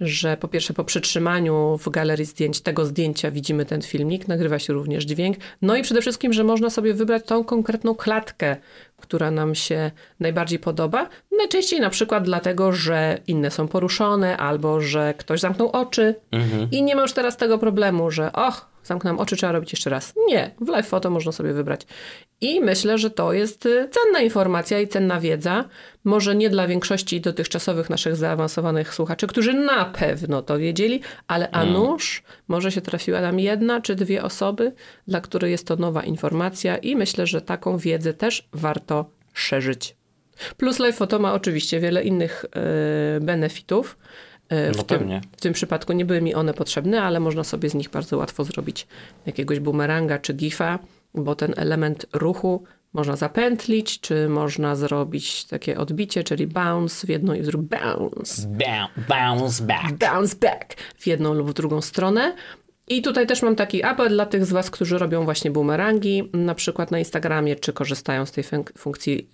[0.00, 4.72] że po pierwsze po przytrzymaniu w galerii zdjęć tego zdjęcia widzimy ten filmik, nagrywa się
[4.72, 8.56] również dźwięk, no i przede wszystkim, że można sobie wybrać tą konkretną klatkę,
[8.96, 9.90] która nam się
[10.20, 11.08] najbardziej podoba.
[11.38, 16.68] Najczęściej na przykład dlatego, że inne są poruszone albo że ktoś zamknął oczy Mhm.
[16.70, 20.14] i nie ma już teraz tego problemu, że och, zamknąłem oczy, trzeba robić jeszcze raz.
[20.28, 21.80] Nie, w live foto można sobie wybrać.
[22.40, 25.64] I myślę, że to jest y, cenna informacja i cenna wiedza.
[26.04, 31.64] Może nie dla większości dotychczasowych naszych zaawansowanych słuchaczy, którzy na pewno to wiedzieli, ale a
[31.64, 34.72] nuż może się trafiła nam jedna czy dwie osoby,
[35.08, 39.96] dla których jest to nowa informacja i myślę, że taką wiedzę też warto szerzyć.
[40.56, 42.44] Plus Live Photo ma oczywiście wiele innych
[43.16, 43.98] y, benefitów.
[44.52, 44.98] Y, w, No tym,
[45.36, 48.44] w tym przypadku nie były mi one potrzebne, ale można sobie z nich bardzo łatwo
[48.44, 48.86] zrobić
[49.26, 50.78] jakiegoś bumeranga czy gifa,
[51.14, 57.32] bo ten element ruchu można zapętlić, czy można zrobić takie odbicie, czyli bounce w jedną
[57.34, 59.92] i w drugą bounce Bou- Bounce back.
[60.10, 62.34] bounce back w jedną lub w drugą stronę.
[62.88, 66.54] I tutaj też mam taki apel dla tych z Was, którzy robią właśnie boomerangi, na
[66.54, 69.28] przykład na Instagramie, czy korzystają z tej fun- funkcji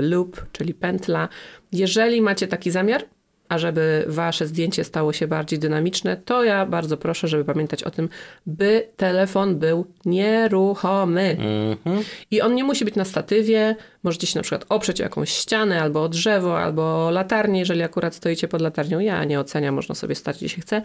[0.00, 1.28] loop, czyli pętla.
[1.72, 3.04] Jeżeli macie taki zamiar,
[3.48, 8.08] ażeby Wasze zdjęcie stało się bardziej dynamiczne, to ja bardzo proszę, żeby pamiętać o tym,
[8.46, 11.36] by telefon był nieruchomy.
[11.76, 12.04] Mhm.
[12.30, 13.76] I on nie musi być na statywie.
[14.02, 17.82] Możecie się na przykład oprzeć o jakąś ścianę, albo o drzewo, albo o latarnię, jeżeli
[17.82, 18.98] akurat stoicie pod latarnią.
[18.98, 20.82] Ja nie oceniam, można sobie stać gdzie się chce.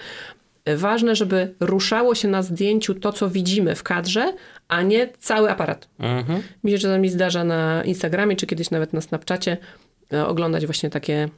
[0.75, 4.33] Ważne, żeby ruszało się na zdjęciu to, co widzimy w kadrze,
[4.67, 5.87] a nie cały aparat.
[5.99, 6.41] Mhm.
[6.63, 9.57] Mi się czasami zdarza na Instagramie, czy kiedyś nawet na Snapchacie
[10.13, 11.29] e, oglądać właśnie takie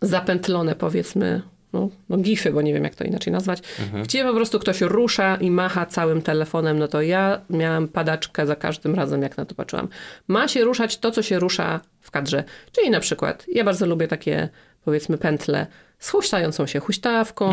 [0.00, 3.62] zapętlone, powiedzmy, no, no gify, bo nie wiem jak to inaczej nazwać,
[4.02, 8.56] gdzie po prostu ktoś rusza i macha całym telefonem, no to ja miałam padaczkę za
[8.56, 9.88] każdym razem, jak na to patrzyłam.
[10.28, 12.44] Ma się ruszać to, co się rusza w kadrze.
[12.72, 14.48] Czyli na przykład, ja bardzo lubię takie,
[14.84, 15.66] powiedzmy, pętle
[15.98, 17.52] z huśtającą się huśtawką,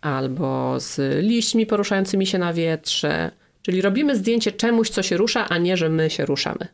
[0.00, 3.30] albo z liśćmi poruszającymi się na wietrze.
[3.62, 6.68] Czyli robimy zdjęcie czemuś, co się rusza, a nie, że my się ruszamy.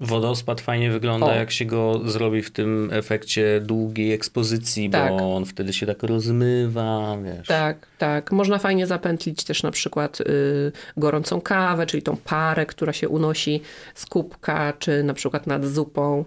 [0.00, 1.34] Wodospad fajnie wygląda, O.
[1.34, 5.12] jak się go zrobi w tym efekcie długiej ekspozycji, Tak.
[5.12, 7.46] bo on wtedy się tak rozmywa, wiesz.
[7.46, 8.32] Tak, tak.
[8.32, 13.60] Można fajnie zapętlić też na przykład y, gorącą kawę, czyli tą parę, która się unosi
[13.94, 16.24] z kubka, czy na przykład nad zupą.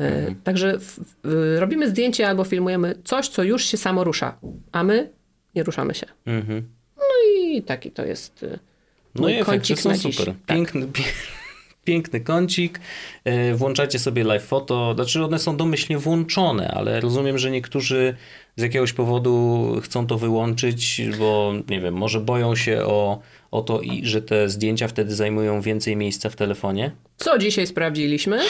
[0.00, 4.38] Y, Także w, w, robimy zdjęcie albo filmujemy coś, co już się samo rusza,
[4.72, 5.10] a my
[5.54, 6.06] nie ruszamy się.
[6.26, 6.68] Mhm.
[7.36, 8.58] I taki to jest y,
[9.14, 10.26] No i efekty są super.
[10.26, 10.56] Tak.
[10.56, 11.02] Piękny, pie,
[11.88, 12.80] piękny kącik.
[13.24, 14.94] E, Włączacie sobie live foto.
[14.94, 18.14] Znaczy one są domyślnie włączone, ale rozumiem, że niektórzy
[18.56, 23.20] z jakiegoś powodu chcą to wyłączyć, bo nie wiem, może boją się o,
[23.50, 26.90] o to, i, że te zdjęcia wtedy zajmują więcej miejsca w telefonie.
[27.16, 28.40] Co dzisiaj sprawdziliśmy?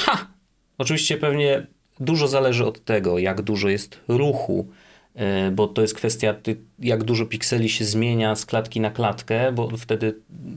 [0.78, 1.66] Oczywiście pewnie
[2.00, 4.68] dużo zależy od tego, jak dużo jest ruchu,
[5.14, 6.34] e, bo to jest kwestia,
[6.78, 10.14] jak dużo pikseli się zmienia z klatki na klatkę, bo wtedy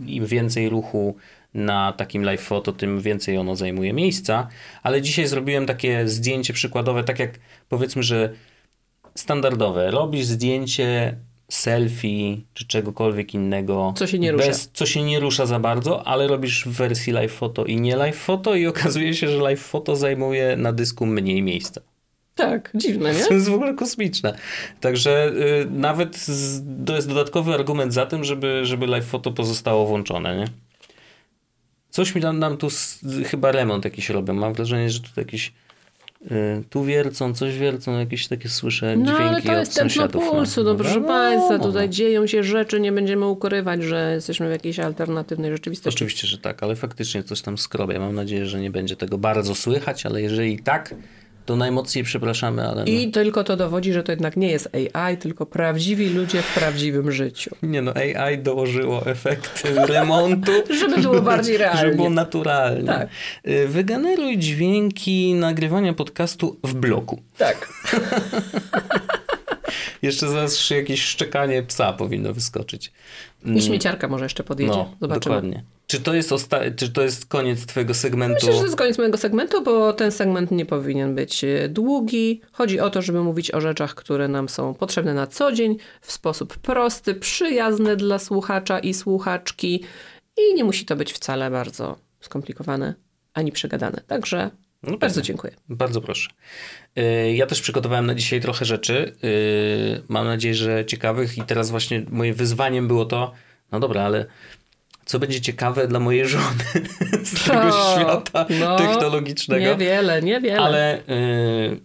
[0.08, 1.16] im więcej ruchu
[1.54, 4.48] na takim live photo, tym więcej ono zajmuje miejsca.
[4.84, 8.34] Ale dzisiaj zrobiłem takie zdjęcie przykładowe, tak jak powiedzmy, że
[9.16, 9.92] standardowe.
[9.92, 11.18] Robisz zdjęcie
[11.52, 13.94] selfie czy czegokolwiek innego.
[13.98, 14.48] Co się nie rusza.
[14.48, 17.96] Bez, co się nie rusza za bardzo, ale robisz w wersji live photo i nie
[17.96, 21.82] live photo i okazuje się, że live photo zajmuje na dysku mniej miejsca.
[22.36, 23.26] Tak, dziwne, nie?
[23.28, 24.38] To jest w ogóle kosmiczne.
[24.80, 29.86] Także y, nawet z, to jest dodatkowy argument za tym, żeby, żeby live photo pozostało
[29.86, 30.46] włączone, nie?
[31.92, 34.34] Coś mi tam, nam tu s- chyba remont jakiś robią.
[34.34, 35.54] Mam wrażenie, że tu jakieś
[36.32, 40.30] y, tu wiercą, coś wiercą, jakieś takie słyszę No dźwięki ale to jest tętno sąsiadów.
[40.30, 41.94] pulsu, no proszę no, Państwa, no, tutaj no.
[41.94, 45.98] dzieją się rzeczy, nie będziemy ukrywać, że jesteśmy w jakiejś alternatywnej rzeczywistości.
[45.98, 48.00] Oczywiście, że tak, ale faktycznie coś tam skrobie.
[48.00, 50.96] Mam nadzieję, że nie będzie tego bardzo słychać, ale jeżeli tak,
[51.52, 52.92] to najmocniej przepraszamy, ale no.
[52.92, 57.12] I tylko to dowodzi, że to jednak nie jest AI, tylko prawdziwi ludzie w prawdziwym
[57.12, 57.56] życiu.
[57.64, 60.52] Nie no, AI dołożyło efekt remontu.
[60.80, 61.82] Żeby było bardziej realnie.
[61.82, 62.88] Żeby było naturalnie.
[62.88, 63.08] Tak.
[63.48, 67.22] Y, Wygeneruj dźwięki nagrywania podcastu w bloku.
[67.38, 67.70] Tak.
[70.02, 72.92] Jeszcze zaraz jakieś szczekanie psa powinno wyskoczyć.
[73.46, 74.72] I śmieciarka może jeszcze podjedzie.
[74.72, 75.36] No, Zobaczymy.
[75.36, 75.64] dokładnie.
[75.92, 78.36] Czy to, jest osta- czy to jest koniec twojego segmentu?
[78.36, 82.42] Myślę, że to jest koniec mojego segmentu, bo ten segment nie powinien być e, długi.
[82.52, 86.12] Chodzi o to, żeby mówić o rzeczach, które nam są potrzebne na co dzień, w
[86.12, 89.84] sposób prosty, przyjazny dla słuchacza i słuchaczki
[90.38, 92.94] i nie musi to być wcale bardzo skomplikowane
[93.34, 94.02] ani przegadane.
[94.08, 94.50] Także
[94.84, 95.54] No bardzo dziękuję.
[95.70, 96.30] Bardzo proszę.
[97.00, 99.16] Y, Ja też przygotowałem na dzisiaj trochę rzeczy.
[99.24, 101.38] Y, Mam nadzieję, że ciekawych.
[101.38, 103.32] I teraz właśnie moim wyzwaniem było to,
[103.72, 104.26] no dobra, ale
[105.12, 106.44] co będzie ciekawe dla mojej żony
[107.24, 109.66] z tego O, świata no, technologicznego.
[109.66, 110.60] Niewiele, niewiele.
[110.60, 111.02] Ale y,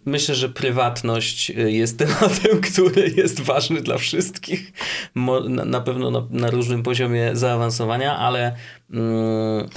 [0.05, 4.73] myślę, że prywatność y, jest tematem, który jest ważny dla wszystkich.
[5.15, 8.53] Mo, na, na pewno na, na różnym poziomie zaawansowania, ale
[8.95, 8.97] y,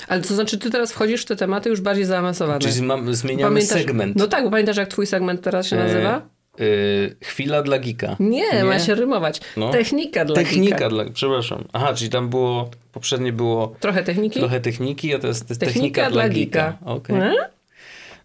[0.08, 2.60] Ale to znaczy, ty teraz wchodzisz w te tematy już bardziej zaawansowane.
[2.60, 4.16] czyli mam, zmieniamy segment.
[4.16, 6.39] No tak, bo pamiętasz, jak twój segment teraz się E, nazywa?
[6.60, 8.16] Yy, chwila dla geeka.
[8.20, 8.64] Nie, Nie?
[8.64, 9.42] ma się rymować.
[9.58, 9.72] No.
[9.72, 10.90] Technika dla Technika geeka.
[10.90, 11.06] dla...
[11.14, 11.64] Przepraszam.
[11.74, 12.70] Aha, czyli tam było...
[12.92, 14.40] Poprzednie było Trochę techniki?
[14.40, 16.78] trochę techniki, a to jest, Technika technika, dla geeka.
[16.86, 17.16] Okej.
[17.16, 17.34] E?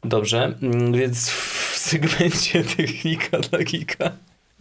[0.04, 4.12] Dobrze, mm, więc w segmencie technika dla geeka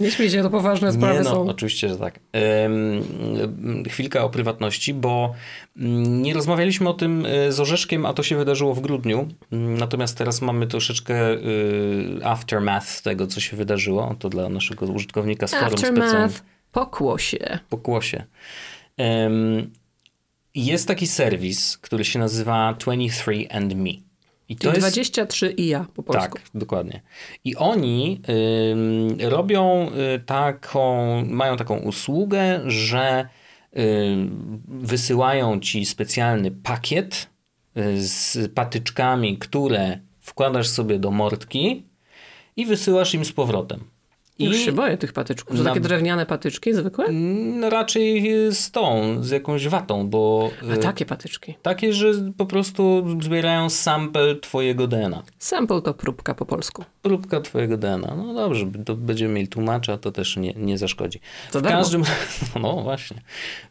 [0.03, 1.49] Nie śmiej się, to poważne sprawy nie, no, są.
[1.49, 2.19] oczywiście, że tak.
[2.65, 5.33] Ym, chwilka o prywatności, bo
[5.77, 9.27] mm, nie rozmawialiśmy o tym y, z Orzeszkiem, a to się wydarzyło w grudniu.
[9.51, 14.15] Mm, Natomiast teraz mamy troszeczkę y, aftermath tego, co się wydarzyło.
[14.19, 17.59] To dla naszego użytkownika z forum Aftermath, pokłosie.
[17.69, 18.23] pokłosie.
[19.25, 19.71] Ym,
[20.55, 24.01] Jest taki serwis, który się nazywa 23andMe.
[24.49, 26.37] I Czyli 23 i ja po polsku.
[26.37, 27.01] tak, dokładnie.
[27.43, 28.21] I oni
[28.71, 33.27] ym, robią y, taką, mają taką usługę, że
[33.77, 37.29] ym, wysyłają ci specjalny pakiet
[37.77, 41.85] y, z patyczkami, które wkładasz sobie do mordki
[42.55, 43.92] i wysyłasz im z powrotem.
[44.39, 45.57] Już się boję tych patyczków.
[45.57, 47.05] To Na- takie drewniane patyczki zwykłe?
[47.11, 51.53] No, raczej z tą, z jakąś watą, bo A y, takie patyczki.
[51.61, 55.23] takie, że po prostu zbierają sample twojego DNA.
[55.39, 56.83] Sample to próbka po polsku.
[57.01, 58.15] Próbka twojego DNA.
[58.15, 61.19] No dobrze, to będziemy mieli tłumacza, to też nie, nie zaszkodzi.
[61.51, 61.77] To w darmo.
[61.79, 62.03] każdym
[62.61, 63.21] No właśnie.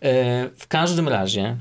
[0.02, 1.56] E, W każdym razie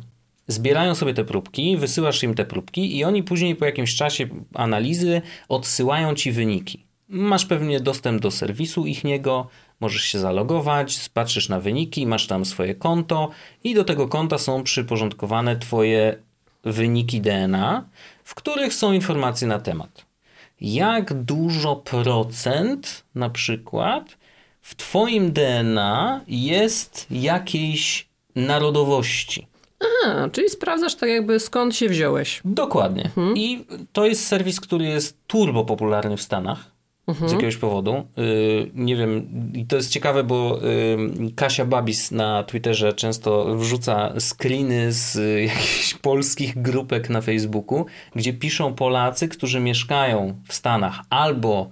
[0.47, 5.21] zbierają sobie te próbki, wysyłasz im te próbki i oni później po jakimś czasie analizy
[5.49, 6.85] odsyłają ci wyniki.
[7.11, 9.47] Masz pewnie dostęp do serwisu ich niego,
[9.79, 13.29] możesz się zalogować, patrzysz na wyniki, masz tam swoje konto
[13.63, 16.17] i do tego konta są przyporządkowane twoje
[16.63, 17.85] wyniki DNA,
[18.23, 20.11] w których są informacje na temat
[20.61, 24.17] jak dużo procent na przykład
[24.61, 29.47] w twoim DNA jest jakiejś narodowości.
[30.05, 32.41] A, czyli sprawdzasz tak jakby skąd się wziąłeś.
[32.45, 33.09] Dokładnie.
[33.35, 36.71] I to jest serwis, który jest turbo popularny w Stanach.
[37.25, 38.03] Z jakiegoś powodu.
[38.17, 40.59] Yy, nie wiem, i to jest ciekawe, bo
[41.19, 47.85] yy, Kasia Babis na Twitterze często wrzuca screeny z y, jakichś polskich grupek na Facebooku,
[48.15, 51.69] gdzie piszą Polacy, którzy mieszkają w Stanach albo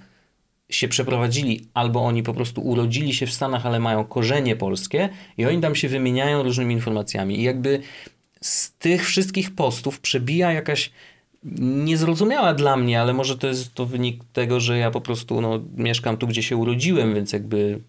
[0.70, 5.46] się przeprowadzili, albo oni po prostu urodzili się w Stanach, ale mają korzenie polskie i
[5.46, 7.40] oni tam się wymieniają różnymi informacjami.
[7.40, 7.82] I jakby
[8.42, 10.92] z tych wszystkich postów przebija jakaś
[11.60, 15.60] niezrozumiała dla mnie, ale może to jest to wynik tego, że ja po prostu no,
[15.76, 17.82] mieszkam tu, gdzie się urodziłem, więc jakby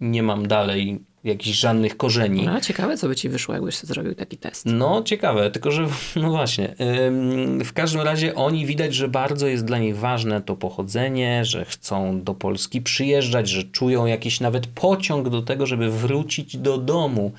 [0.00, 2.48] nie mam dalej jakichś żadnych korzeni.
[2.48, 4.66] A ciekawe, co by ci wyszło, jakbyś zrobił taki test.
[4.66, 5.86] No, ciekawe, tylko że,
[6.22, 6.74] no właśnie.
[7.06, 11.64] ym, W każdym razie oni widać, że bardzo jest dla nich ważne to pochodzenie, że
[11.64, 17.32] chcą do Polski przyjeżdżać, że czują jakiś nawet pociąg do tego, żeby wrócić do domu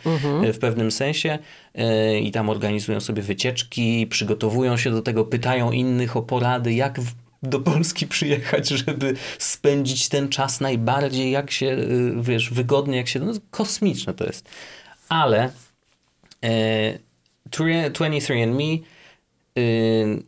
[0.44, 1.40] y, w pewnym sensie
[1.76, 7.00] y, i tam organizują sobie wycieczki, przygotowują się do tego, pytają innych o porady, jak
[7.00, 7.14] w
[7.44, 13.20] do Polski przyjechać, żeby spędzić ten czas najbardziej, jak się, y, wiesz, wygodnie, jak się,
[13.20, 14.50] no kosmiczne to jest.
[15.10, 15.52] Ale
[16.44, 17.00] e,
[17.50, 18.80] 23andMe
[19.58, 20.24] y,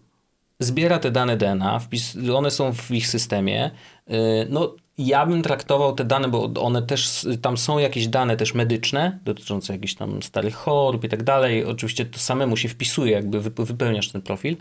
[0.59, 3.71] zbiera te dane DNA, wpis, one są w ich systemie.
[4.09, 4.13] Y,
[4.49, 9.19] no, ja bym traktował te dane, bo one też, tam są jakieś dane też medyczne,
[9.25, 11.65] dotyczące jakichś tam starych chorób i tak dalej.
[11.65, 14.57] Oczywiście to samemu się wpisuje, jakby wyp- wypełniasz ten profil.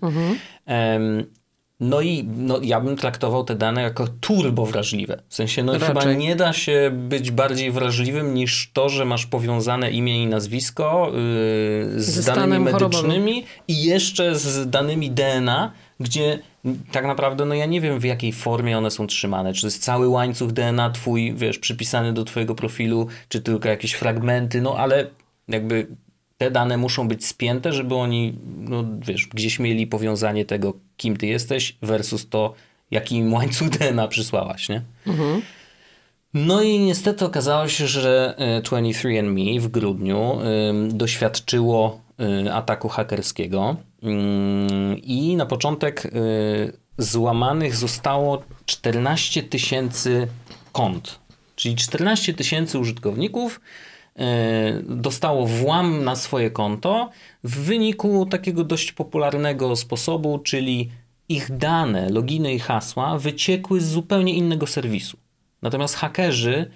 [0.67, 1.25] Em,
[1.81, 5.23] no i no, ja bym traktował te dane jako turbo wrażliwe.
[5.29, 5.89] W sensie, no Raczej.
[5.89, 11.13] chyba nie da się być bardziej wrażliwym niż to, że masz powiązane imię i nazwisko
[11.13, 16.39] yy, z Ze danymi medycznymi i jeszcze z danymi DNA, gdzie
[16.93, 19.55] tak naprawdę, no ja nie wiem w jakiej formie one są trzymane.
[19.55, 23.93] Czy to jest cały łańcuch DNA twój, wiesz, przypisany do twojego profilu, czy tylko jakieś
[23.93, 25.07] fragmenty, no ale
[25.49, 25.87] jakby
[26.39, 31.27] te dane muszą być spięte, żeby oni, no wiesz, gdzieś mieli powiązanie tego, kim ty
[31.27, 32.55] jesteś versus to,
[32.91, 34.83] jaki im łańcuch DNA przysłałaś, nie?
[36.35, 40.39] No i niestety okazało się, że e, 23andMe w grudniu
[40.71, 42.01] ym, doświadczyło
[42.47, 46.11] y, ataku hakerskiego Ym, i na początek
[46.99, 50.29] złamanych zostało 14 tysięcy
[50.73, 51.19] kont.
[51.57, 53.61] Czyli 14 tysięcy użytkowników
[54.85, 57.11] dostało włam na swoje konto
[57.45, 60.91] w wyniku takiego dość popularnego sposobu, czyli
[61.29, 65.17] ich dane, loginy i hasła wyciekły z zupełnie innego serwisu.
[65.63, 66.71] Natomiast hakerzy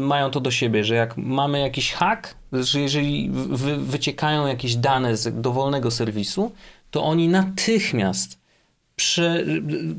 [0.00, 5.16] mają to do siebie, że jak mamy jakiś hak, że jeżeli wy, wyciekają jakieś dane
[5.16, 6.52] z dowolnego serwisu,
[6.90, 8.40] to oni natychmiast
[8.96, 9.44] prze,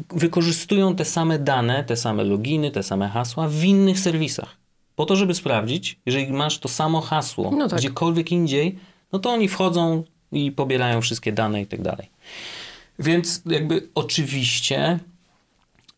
[0.10, 4.58] wykorzystują te same dane, te same loginy, te same hasła w innych serwisach.
[4.98, 7.80] Po to, żeby sprawdzić, jeżeli masz to samo hasło No tak.
[7.80, 8.80] gdziekolwiek indziej,
[9.12, 12.10] no to oni wchodzą i pobierają wszystkie dane i tak dalej.
[13.00, 15.00] Więc jakby oczywiście,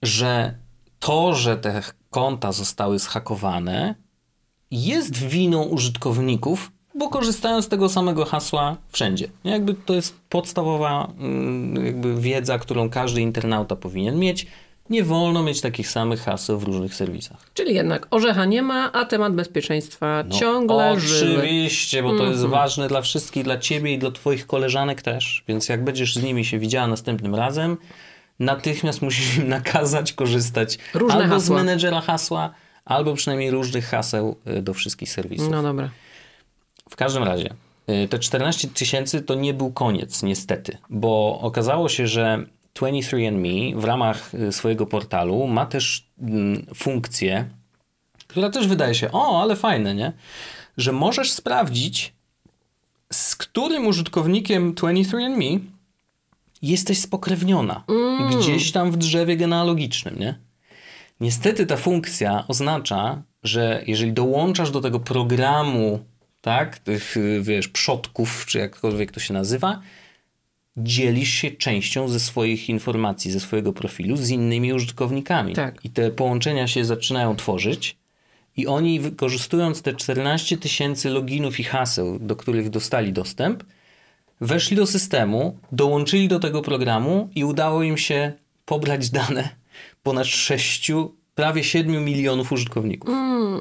[0.02, 0.54] że
[1.00, 3.96] to, że te konta zostały zhakowane,
[4.72, 9.30] jest winą użytkowników, bo korzystają z tego samego hasła wszędzie.
[9.44, 14.48] Jakby to jest podstawowa mm, jakby wiedza, którą każdy internauta powinien mieć.
[14.90, 17.38] Nie wolno mieć takich samych haseł w różnych serwisach.
[17.54, 21.38] Czyli jednak orzecha nie ma, a temat bezpieczeństwa no, ciągle żywy.
[21.38, 22.52] Oczywiście, bo to jest mhm.
[22.52, 25.44] ważne dla wszystkich, dla ciebie i dla twoich koleżanek też.
[25.48, 27.78] Więc jak będziesz z nimi się widziała następnym razem,
[28.40, 31.40] natychmiast musisz im nakazać korzystać Różne albo hasła.
[31.40, 32.54] z menedżera hasła,
[32.86, 35.50] albo przynajmniej różnych haseł y, do wszystkich serwisów.
[35.52, 35.90] No dobra.
[36.90, 37.54] W każdym razie,
[37.90, 42.46] y, te 14 tysięcy to nie był koniec, niestety, bo okazało się, że
[42.80, 47.50] 23andMe w ramach y, swojego portalu ma też mm, funkcję,
[48.28, 50.14] która też wydaje się, o, ale fajne, nie?
[50.78, 52.14] Że możesz sprawdzić,
[53.14, 55.60] z którym użytkownikiem 23andMe
[56.62, 57.84] jesteś spokrewniona.
[57.88, 58.40] Mm.
[58.40, 60.40] Gdzieś tam w drzewie genealogicznym, nie?
[61.20, 66.00] Niestety ta funkcja oznacza, że jeżeli dołączasz do tego programu,
[66.42, 69.82] tak, tych, wiesz, przodków, czy jakkolwiek to się nazywa,
[70.84, 75.54] dzielisz się częścią ze swoich informacji, ze swojego profilu z innymi użytkownikami.
[75.54, 75.86] Tak.
[75.86, 77.98] I te połączenia się zaczynają tworzyć
[78.58, 83.64] i oni wykorzystując te 14 tysięcy loginów i haseł, do których dostali dostęp,
[84.42, 88.34] weszli do systemu, dołączyli do tego programu i udało im się
[88.66, 89.50] pobrać dane
[90.04, 90.92] ponad 6,
[91.40, 93.10] prawie 7 milionów użytkowników.
[93.10, 93.60] Mm.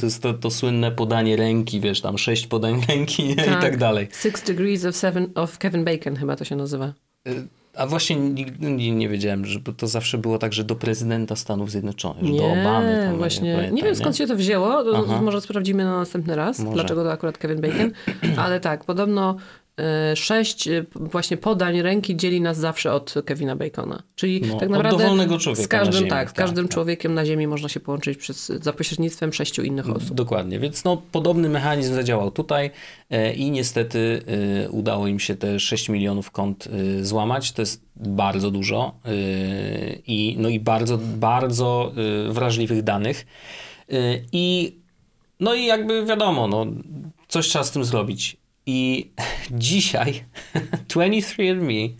[0.00, 3.46] To jest to, to, słynne podanie ręki, wiesz, tam 6 podań ręki tak.
[3.46, 4.08] i tak dalej.
[4.22, 6.92] Six Degrees of, seven, of Kevin Bacon chyba to się nazywa.
[7.28, 11.36] Y, a właśnie nigdy nie, nie, wiedziałem, że to zawsze było tak, że do prezydenta
[11.36, 13.06] Stanów Zjednoczonych, nie, do Obamy.
[13.08, 13.48] Tam, właśnie.
[13.48, 16.74] Nie, pamiętam, nie wiem skąd się to wzięło, to może sprawdzimy na następny raz, może.
[16.74, 17.90] dlaczego to akurat Kevin Bacon,
[18.44, 19.36] ale tak, podobno
[20.14, 24.02] sześć e, właśnie podań ręki dzieli nas zawsze od Kevina Bacona.
[24.14, 27.16] Czyli no, tak naprawdę z każdym, ziemi, tak, z każdym tak, człowiekiem tak.
[27.16, 30.14] na ziemi można się połączyć przez, za pośrednictwem sześciu innych osób.
[30.14, 32.70] Dokładnie, więc no, podobny mechanizm zadziałał tutaj
[33.10, 34.22] e, i niestety
[34.64, 37.52] e, udało im się te 6 milionów kont e, złamać.
[37.52, 39.10] To jest bardzo dużo e,
[40.06, 41.92] i, no i bardzo, bardzo
[42.28, 43.26] wrażliwych danych.
[44.32, 44.76] I
[45.40, 46.66] no i jakby wiadomo, no,
[47.28, 48.43] coś trzeba z tym zrobić.
[48.66, 49.10] I
[49.50, 50.24] dzisiaj
[50.88, 51.90] 23andMe,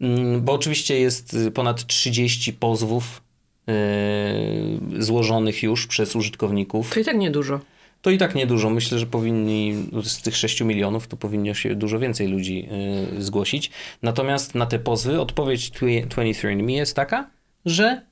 [0.00, 3.22] mm, bo oczywiście jest ponad 30 pozwów
[3.66, 6.94] yy, złożonych już przez użytkowników.
[6.94, 7.60] To i tak niedużo.
[8.02, 8.70] To i tak niedużo.
[8.70, 12.68] Myślę, że powinni z tych 6 milionów to powinno się dużo więcej ludzi
[13.14, 13.70] yy, zgłosić.
[14.02, 17.30] Natomiast na te pozwy odpowiedź 23andMe jest taka,
[17.66, 18.02] że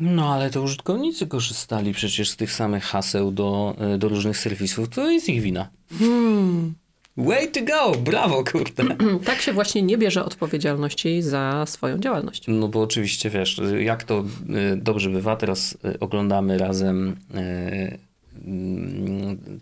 [0.00, 4.88] no ale to użytkownicy korzystali przecież z tych samych haseł do, do różnych serwisów.
[4.88, 5.68] To jest ich wina.
[5.98, 6.74] Hmm.
[7.16, 7.98] Way to go!
[7.98, 8.84] Brawo, kurde.
[9.26, 12.44] tak się właśnie nie bierze odpowiedzialności za swoją działalność.
[12.48, 14.24] No bo oczywiście, wiesz, jak to
[14.72, 17.98] y, dobrze bywa, teraz y, oglądamy razem y,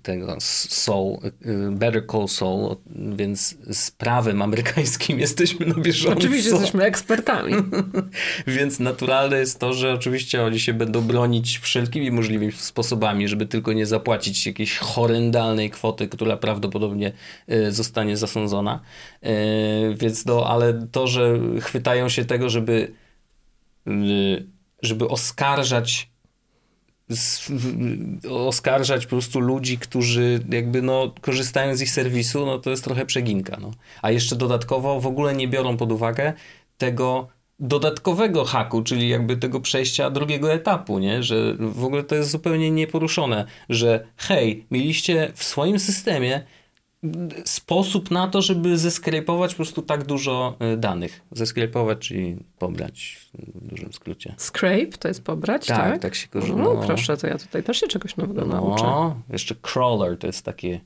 [0.03, 2.77] tego Soul, y, Better Call Saul,
[3.17, 6.19] więc z prawem amerykańskim jesteśmy na bieżąco.
[6.19, 7.55] Oczywiście jesteśmy ekspertami.
[8.47, 13.73] więc naturalne jest to, że oczywiście oni się będą bronić wszelkimi możliwymi sposobami, żeby tylko
[13.73, 17.13] nie zapłacić jakiejś horrendalnej kwoty, która prawdopodobnie
[17.53, 18.81] y, zostanie zasądzona.
[19.25, 19.29] Y,
[19.95, 22.93] więc no, ale to, że chwytają się tego, żeby
[24.83, 26.12] żeby oskarżać
[28.31, 33.07] oskarżać po prostu ludzi, którzy jakby no, korzystają z ich serwisu, no to jest trochę
[33.07, 33.57] przeginka.
[33.61, 33.71] No.
[34.03, 36.33] A jeszcze dodatkowo w ogóle nie biorą pod uwagę
[36.79, 37.29] tego
[37.59, 41.23] dodatkowego haku, czyli jakby tego przejścia drugiego etapu, nie?
[41.23, 46.43] że w ogóle to jest zupełnie nieporuszone, że hej, mieliście w swoim systemie
[47.45, 51.21] sposób na to, żeby zeskrepować po prostu tak dużo e, danych.
[51.33, 54.35] Zeskrepować, czyli pobrać w dużym skrócie.
[54.39, 55.79] Scrape to jest pobrać, tak?
[55.79, 56.57] Tak, tak się korzysta.
[56.57, 59.15] No, no, proszę, to ja tutaj też się czegoś nowego no, nauczę.
[59.31, 60.81] Jeszcze crawler to jest takie,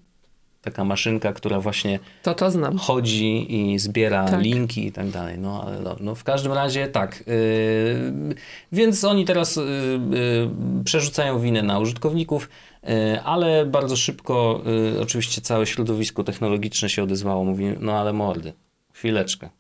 [0.63, 2.79] taka maszynka, która właśnie to, to znam.
[2.79, 4.41] chodzi i zbiera tak.
[4.41, 5.39] linki i tak dalej.
[5.39, 7.25] No, ale no, no w każdym razie tak.
[7.27, 8.35] Yy,
[8.73, 9.63] więc oni teraz yy,
[10.11, 12.49] yy, przerzucają winę na użytkowników.
[12.87, 14.63] E, ale bardzo szybko
[14.97, 18.53] e, oczywiście całe środowisko technologiczne się odezwało, mówi, no ale mordy,
[18.93, 19.51] chwileczkę.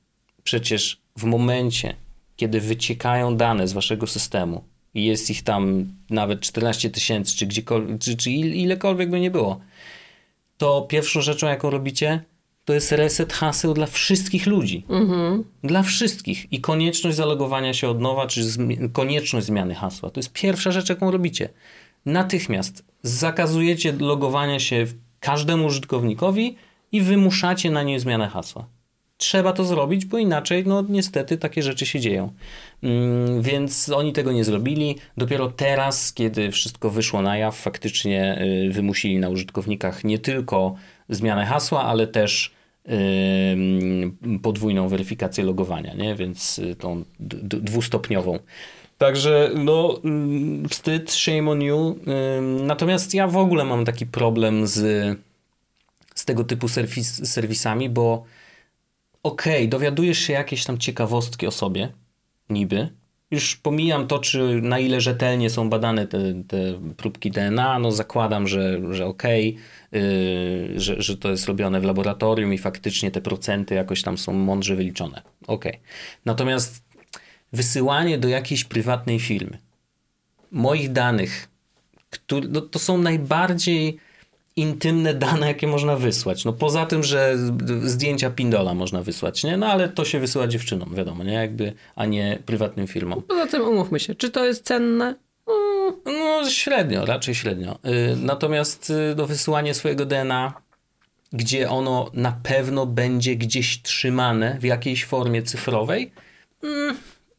[0.44, 1.96] Przecież w momencie,
[2.36, 4.64] kiedy wyciekają dane z waszego systemu
[4.94, 9.60] i jest ich tam nawet 14 tysięcy, czy gdziekolwiek, czy, czy ilekolwiek by nie było,
[10.58, 12.22] to pierwszą rzeczą, jaką robicie,
[12.64, 14.84] to jest reset haseł dla wszystkich ludzi.
[14.88, 15.44] Mhm.
[15.62, 16.52] Dla wszystkich.
[16.52, 20.10] I konieczność zalogowania się od nowa, czy zmi konieczność zmiany hasła.
[20.10, 21.48] To jest pierwsza rzecz, jaką robicie
[22.06, 24.86] natychmiast zakazujecie logowania się
[25.20, 26.56] każdemu użytkownikowi
[26.92, 28.66] i wymuszacie na niej zmianę hasła.
[29.18, 32.32] trzeba to zrobić, bo inaczej, no niestety, takie rzeczy się dzieją.
[32.82, 34.96] Mm, więc oni tego nie zrobili.
[35.16, 40.74] Dopiero teraz, kiedy wszystko wyszło na jaw, faktycznie y, wymusili na użytkownikach nie tylko
[41.08, 42.56] zmianę hasła, ale też
[44.42, 46.14] podwójną weryfikację logowania, nie?
[46.14, 47.04] więc y, tą
[47.40, 48.38] dwustopniową.
[48.98, 51.98] Także no mm, wstyd, shame on you.
[52.62, 55.18] Natomiast ja w ogóle mam taki problem z,
[56.14, 58.24] z tego typu serwis, serwisami, bo
[59.22, 61.92] okej, okay, dowiadujesz się jakieś tam ciekawostki o sobie,
[62.50, 62.88] niby.
[63.30, 66.18] Już pomijam to, czy na ile rzetelnie są badane te,
[66.48, 66.56] te
[66.96, 69.58] próbki DNA, no zakładam, że, że okej,
[69.90, 74.18] okay, yy, że, że to jest robione w laboratorium i faktycznie te procenty jakoś tam
[74.18, 75.22] są mądrze wyliczone.
[75.46, 75.72] Okej.
[75.72, 75.82] Okay.
[76.24, 76.85] Natomiast
[77.56, 79.58] wysyłanie do jakiejś prywatnej firmy
[80.56, 81.48] moich danych,
[82.48, 83.98] no, to są najbardziej
[84.56, 86.44] intymne dane, jakie można wysłać.
[86.44, 87.36] No poza tym, że
[87.82, 89.56] zdjęcia Pindola można wysłać, nie?
[89.56, 91.32] No ale to się wysyła dziewczynom, wiadomo, nie?
[91.32, 93.22] Jakby, a nie prywatnym firmom.
[93.22, 95.14] Poza tym umówmy się, czy to jest cenne?
[95.48, 97.78] Mm, no średnio, raczej średnio.
[97.86, 100.52] Y, natomiast do wysyłania swojego DNA,
[101.32, 106.12] gdzie ono na pewno będzie gdzieś trzymane w jakiejś formie cyfrowej,
[106.62, 106.96] mm,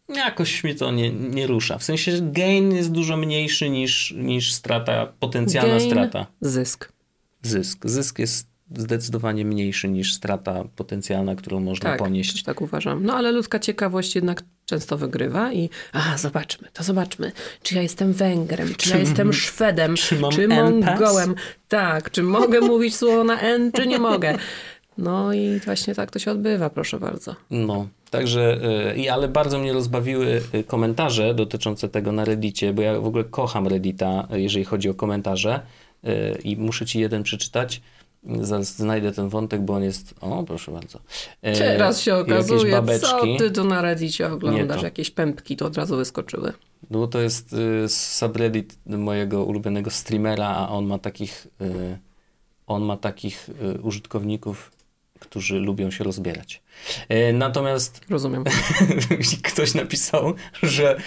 [0.10, 1.78] jakoś mi to nie, nie rusza.
[1.78, 6.26] W sensie gain jest dużo mniejszy niż, niż strata, potencjalna gain, strata.
[6.42, 6.98] Zysk
[7.48, 7.86] zysk.
[7.88, 12.44] Zysk jest zdecydowanie mniejszy niż strata potencjalna, którą można tak, ponieść.
[12.44, 13.06] Tak, uważam.
[13.06, 17.32] No ale ludzka ciekawość jednak często wygrywa i a zobaczmy, to zobaczmy,
[17.64, 21.36] czy ja jestem Węgrem, czy, czy ja jestem Szwedem, czy, czy Mongołem.
[21.68, 24.38] Tak, czy mogę mówić słowo na N, czy nie mogę.
[24.98, 27.36] No i właśnie tak to się odbywa, proszę bardzo.
[27.52, 28.62] No, także,
[28.96, 33.24] i ale bardzo mnie rozbawiły y, komentarze dotyczące tego na Reddicie, bo ja w ogóle
[33.24, 35.60] kocham Reddita, jeżeli chodzi o komentarze
[36.44, 37.82] i muszę ci jeden przeczytać.
[38.42, 40.14] Zaraz znajdę ten wątek, bo on jest.
[40.22, 41.00] O, proszę bardzo.
[41.42, 44.84] E, Teraz się okazuje, co ty tu na Reddicie oglądasz?
[44.84, 46.54] Jakieś pępki to od razu wyskoczyły.
[46.90, 47.56] No to jest
[47.88, 51.48] subreddit mojego ulubionego streamera, a on ma takich.
[52.68, 53.50] On ma takich
[53.84, 54.72] użytkowników,
[55.20, 56.62] którzy lubią się rozbierać.
[57.10, 58.02] E, natomiast.
[58.10, 58.44] Rozumiem.
[59.52, 60.98] ktoś napisał, że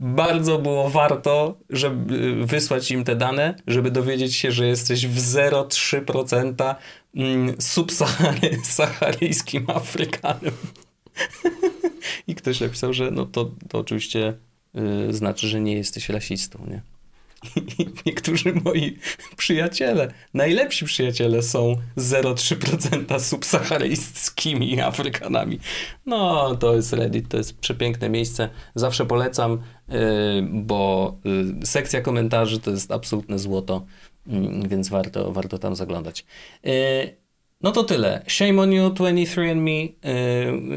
[0.00, 6.74] bardzo było warto, żeby wysłać im te dane, żeby dowiedzieć się, że jesteś w 0,3%
[7.14, 10.54] mm, subsaharyjskim Afrykanem.
[12.28, 14.34] I ktoś napisał, że no to, to oczywiście
[15.08, 16.82] y, znaczy, że nie jesteś rasistą, nie?
[17.78, 18.98] I niektórzy moi
[19.36, 25.60] przyjaciele, najlepsi przyjaciele są 0,3% subsaharyjskimi Afrykanami.
[26.06, 28.48] No, to jest Reddit, to jest przepiękne miejsce.
[28.74, 29.96] Zawsze polecam, yy,
[30.52, 33.86] bo yy, sekcja komentarzy to jest absolutne złoto,
[34.26, 36.24] yy, więc warto, warto tam zaglądać.
[36.66, 37.16] Y,
[37.60, 38.22] no to tyle.
[38.28, 39.88] Shame on you, 23andMe.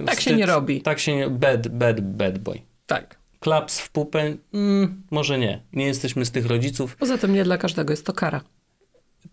[0.02, 0.82] Y, tak się nie robi.
[0.82, 1.30] Tak się nie...
[1.30, 2.62] Bad, bad, bad boy.
[2.86, 4.38] Tak klaps w pupę?
[4.54, 5.62] Mm, może nie.
[5.74, 6.96] Nie jesteśmy z tych rodziców.
[6.96, 8.42] Poza tym nie dla każdego jest to kara.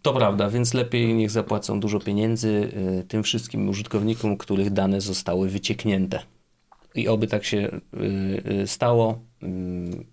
[0.03, 2.49] To prawda, więc lepiej niech zapłacą dużo pieniędzy
[3.01, 6.23] y, tym wszystkim użytkownikom, których dane zostały wycieknięte.
[6.95, 9.19] I oby tak się y, y, stało.
[9.43, 10.05] Mm,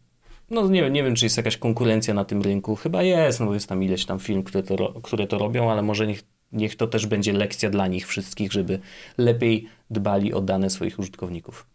[0.50, 2.76] no nie, nie wiem, czy jest jakaś konkurencja na tym rynku.
[2.76, 5.82] Chyba jest, no bo jest tam ileś tam firm, które to, które to robią, ale
[5.82, 8.80] może niech, niech to też będzie lekcja dla nich wszystkich, żeby
[9.18, 11.66] lepiej dbali o dane swoich użytkowników.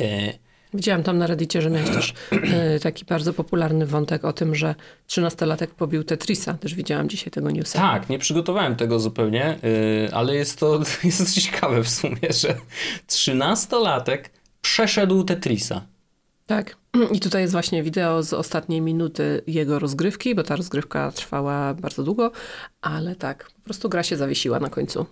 [0.00, 4.54] Y Widziałam tam na Reddicie, że miałeś też e, taki bardzo popularny wątek o tym,
[4.54, 4.74] że
[5.06, 6.54] trzynastolatek pobił Tetrisa.
[6.54, 7.78] Też widziałam dzisiaj tego newsa.
[7.78, 12.54] Tak, nie przygotowałem tego zupełnie, e, ale jest to, jest ciekawe w sumie, że
[13.06, 15.86] trzynastolatek przeszedł Tetrisa.
[16.46, 16.76] Tak.
[17.12, 22.02] I tutaj jest właśnie wideo z ostatniej minuty jego rozgrywki, bo ta rozgrywka trwała bardzo
[22.02, 22.32] długo,
[22.80, 25.06] ale tak, po prostu gra się zawiesiła na końcu.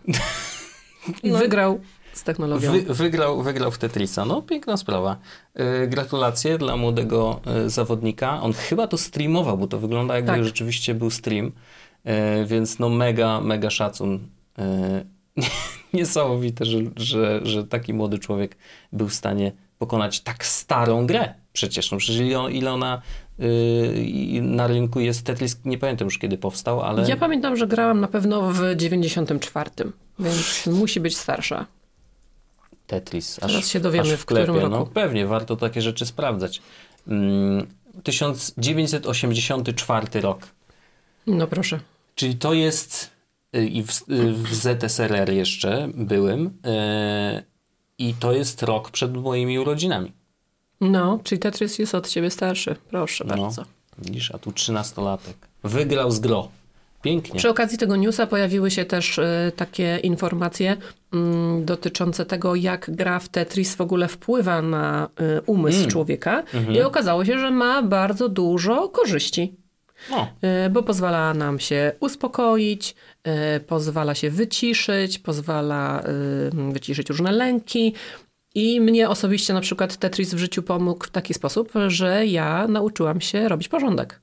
[1.23, 1.39] I no.
[1.39, 1.81] wygrał
[2.13, 2.73] z technologią.
[2.73, 4.25] Wy, wygrał, wygrał w Tetrisa.
[4.25, 5.17] No, piękna sprawa.
[5.55, 8.43] Yy, gratulacje dla młodego yy, zawodnika.
[8.43, 10.45] On chyba to streamował, bo to wygląda jakby tak.
[10.45, 11.53] rzeczywiście był stream.
[12.05, 12.13] Yy,
[12.47, 14.29] więc no mega, mega szacun.
[15.95, 18.57] Niesamowite, że, że, że taki młody człowiek
[18.93, 21.35] był w stanie pokonać tak starą grę.
[21.53, 23.03] Przecież, no przecież ile, ona
[23.39, 27.09] yy, na rynku jest Tetris, nie pamiętam już kiedy powstał, ale...
[27.09, 29.71] Ja pamiętam, że grałam na pewno w 94,
[30.19, 31.67] więc musi być starsza.
[32.91, 33.43] Tetris.
[33.43, 34.69] Aż, Teraz się dowiemy, w, w którym roku.
[34.69, 36.63] No, pewnie, warto takie rzeczy sprawdzać.
[38.03, 40.47] 1984 mm, rok.
[41.27, 41.81] No proszę.
[42.15, 43.11] Czyli to jest
[43.57, 46.51] y, i w, y, w ZSRR jeszcze byłem yy,
[47.99, 50.13] i to jest rok przed moimi urodzinami.
[50.81, 52.77] No, czyli Tetris jest od ciebie starszy.
[52.89, 53.65] Proszę no, bardzo.
[53.99, 55.37] Widzisz, a tu trzynastolatek.
[55.65, 56.49] Wygrał z gro.
[57.03, 57.39] Pięknie.
[57.39, 60.77] Przy okazji tego newsa pojawiły się też y, takie informacje
[61.13, 65.91] mm, dotyczące tego, jak gra w Tetris w ogóle wpływa na y, umysł Mm.
[65.91, 66.43] człowieka.
[66.55, 66.75] Mhm.
[66.75, 69.55] I okazało się, że ma bardzo dużo korzyści.
[70.11, 70.29] No,
[70.71, 72.95] bo pozwala nam się uspokoić,
[73.67, 76.03] pozwala się wyciszyć, pozwala
[76.73, 77.95] wyciszyć różne lęki.
[78.55, 83.21] I mnie osobiście na przykład Tetris w życiu pomógł w taki sposób, że ja nauczyłam
[83.21, 84.21] się robić porządek,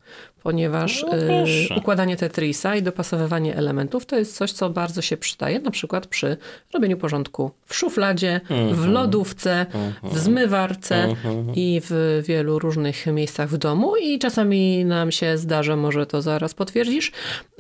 [0.48, 1.76] ponieważ No proszę.
[1.76, 6.08] y, układanie Tetrisa i dopasowywanie elementów to jest coś, co bardzo się przydaje, na przykład
[6.08, 6.38] przy
[6.74, 8.92] robieniu porządku w szufladzie, w Mhm.
[8.92, 9.66] lodówce,
[10.04, 11.16] w zmywarce
[11.56, 13.96] i w wielu różnych miejscach w domu.
[13.98, 17.12] I czasami nam się zdarza, może to zaraz potwierdzisz,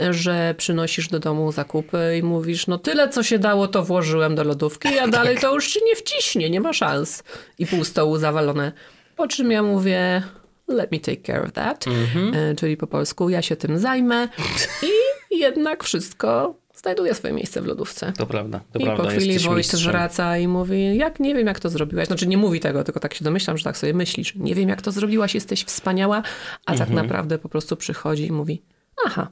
[0.10, 4.44] że przynosisz do domu zakupy i mówisz, no tyle co się dało, to włożyłem do
[4.44, 7.24] lodówki, a dalej to już się nie wciśnie, nie ma szans.
[7.60, 8.72] I pół stołu zawalone.
[9.16, 10.22] Po czym ja mówię,
[10.68, 11.86] let me take care of that,
[12.34, 14.28] E, czyli po polsku ja się tym zajmę
[15.32, 18.14] i jednak wszystko znajduje swoje miejsce w lodówce.
[18.18, 18.60] to prawda.
[18.74, 19.04] To I prawda.
[19.04, 22.08] po chwili Wojt wraca i mówi, jak nie wiem, jak to zrobiłaś.
[22.08, 24.36] Znaczy nie mówi tego, tylko tak się domyślam, że tak sobie myślisz.
[24.36, 26.24] Nie wiem, jak to zrobiłaś, jesteś wspaniała,
[26.66, 26.96] a tak Mhm.
[27.08, 28.62] naprawdę po prostu przychodzi i mówi,
[29.06, 29.28] aha,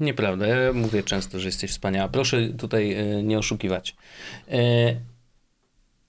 [0.00, 0.46] Nieprawda.
[0.46, 2.08] Ja mówię często, że jesteś wspaniała.
[2.08, 3.96] Proszę tutaj e, nie oszukiwać.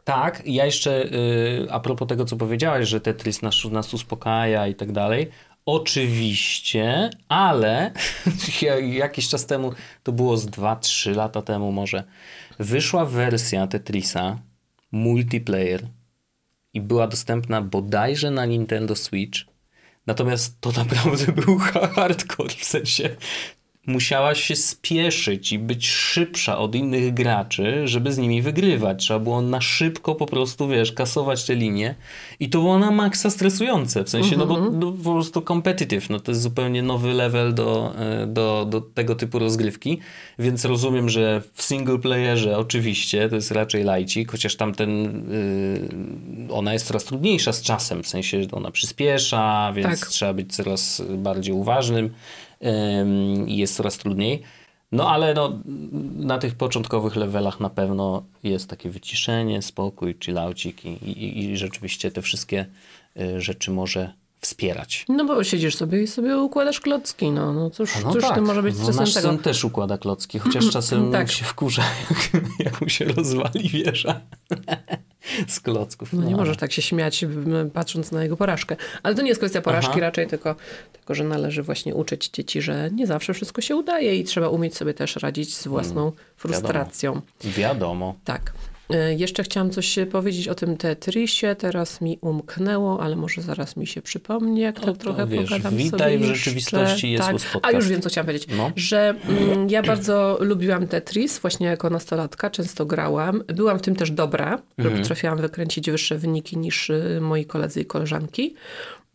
[0.06, 4.76] Tak, ja jeszcze e, a propos tego, co powiedziałaś, że Tetris nas, nas uspokaja i
[4.76, 5.30] tak dalej.
[5.66, 7.92] Oczywiście, ale
[8.62, 12.04] ja- jakiś czas temu, to było z 2-3 lata temu może,
[12.60, 14.40] wyszła wersja Tetrisa
[14.92, 15.88] multiplayer
[16.74, 19.40] i była dostępna bodajże na Nintendo Switch.
[20.08, 21.58] Natomiast to naprawdę był
[21.96, 23.10] hardcore, w sensie
[23.88, 29.04] musiałaś się spieszyć i być szybsza od innych graczy, żeby z nimi wygrywać.
[29.04, 31.96] Trzeba było na szybko po prostu, wiesz, kasować te linie
[32.40, 36.20] i to było na maksa stresujące, w sensie, no bo no, po prostu competitive, no
[36.20, 40.00] to jest zupełnie nowy level do, e, do, do tego typu rozgrywki,
[40.40, 45.06] więc rozumiem, że w single playerze oczywiście to jest raczej lajcik, chociaż tamten
[46.50, 50.10] y, ona jest coraz trudniejsza z czasem, w sensie że ona przyspiesza, więc Tak.
[50.10, 52.14] trzeba być coraz bardziej uważnym ym,
[53.48, 54.42] i jest coraz trudniej.
[54.92, 55.60] No ale no,
[56.16, 62.12] na tych początkowych levelach na pewno jest takie wyciszenie, spokój, chillaucik i, i, i rzeczywiście
[62.12, 62.66] te wszystkie
[63.22, 65.06] y, rzeczy może wspierać.
[65.10, 68.46] no bo siedzisz sobie i sobie układasz klocki, no, no cóż, No cóż tak, tym
[68.46, 69.30] może być no stresem nasz tego.
[69.30, 71.32] syn też układa klocki, chociaż czasem Tak.
[71.32, 74.22] się wkurza, jak, jak mu się rozwali wieża
[75.48, 76.14] z klocków.
[76.14, 77.26] No nie ale- możesz tak się śmiać,
[77.74, 78.76] patrząc na jego porażkę.
[79.04, 80.00] Ale to nie jest kwestia porażki Aha.
[80.00, 80.56] raczej, tylko,
[80.94, 84.78] tylko, że należy właśnie uczyć dzieci, że nie zawsze wszystko się udaje i trzeba umieć
[84.78, 87.22] sobie też radzić z własną frustracją.
[87.44, 88.16] Wiadomo.
[88.26, 88.54] Tak.
[88.90, 93.88] E, Jeszcze chciałam coś powiedzieć o tym Tetrisie, teraz mi umknęło, ale może zaraz mi
[93.88, 96.36] się przypomni, jak tak to trochę wiesz, pogadam witaj sobie w jeszcze.
[96.36, 97.36] rzeczywistości, jest tak.
[97.62, 98.48] A już wiem, co chciałam powiedzieć.
[98.58, 98.72] No.
[98.76, 103.44] Że mm, ja bardzo lubiłam Tetris, właśnie jako nastolatka, często grałam.
[103.48, 105.02] Byłam w tym też dobra, Mhm.
[105.02, 108.56] potrafiłam wykręcić wyższe wyniki niż y, moi koledzy i koleżanki.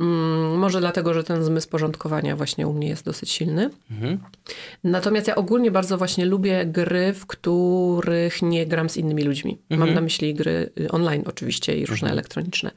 [0.01, 3.71] Mm, Może dlatego, że ten zmysł porządkowania właśnie u mnie jest dosyć silny.
[3.91, 4.19] Mhm.
[4.85, 9.59] Natomiast ja ogólnie bardzo właśnie lubię gry, w których nie gram z innymi ludźmi.
[9.71, 9.81] Mhm.
[9.89, 12.71] Mam na myśli gry y, online oczywiście i różne elektroniczne.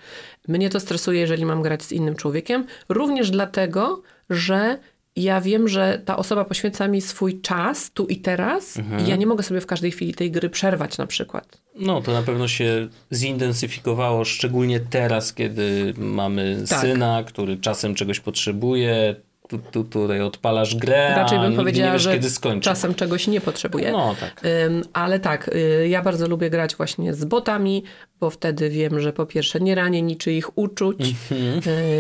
[0.47, 4.78] Mnie to stresuje, jeżeli mam grać z innym człowiekiem, również dlatego, że
[5.15, 9.05] ja wiem, że ta osoba poświęca mi swój czas tu i teraz Mhm.
[9.05, 11.62] i ja nie mogę sobie w każdej chwili tej gry przerwać na przykład.
[11.76, 16.82] No, to na pewno się zintensyfikowało, szczególnie teraz, kiedy mamy Tak.
[16.82, 19.15] syna, który czasem czegoś potrzebuje.
[19.48, 22.62] Tu, tu, tutaj odpalasz grę, Raczej bym powiedziała, nie wiesz, że kiedy skończy.
[22.62, 23.91] czasem czegoś nie potrzebuję.
[23.91, 24.41] No, tak.
[24.66, 27.84] Ym, Ale tak, y, ja bardzo lubię grać właśnie z botami,
[28.20, 31.00] bo wtedy wiem, że po pierwsze nie ranię niczyich uczuć,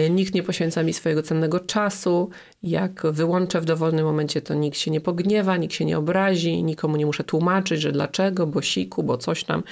[0.05, 2.29] y, nikt nie poświęca mi swojego cennego czasu.
[2.63, 6.95] Jak wyłączę w dowolnym momencie, to nikt się nie pogniewa, nikt się nie obrazi, nikomu
[6.95, 9.63] nie muszę tłumaczyć, że dlaczego, bo siku, bo coś tam.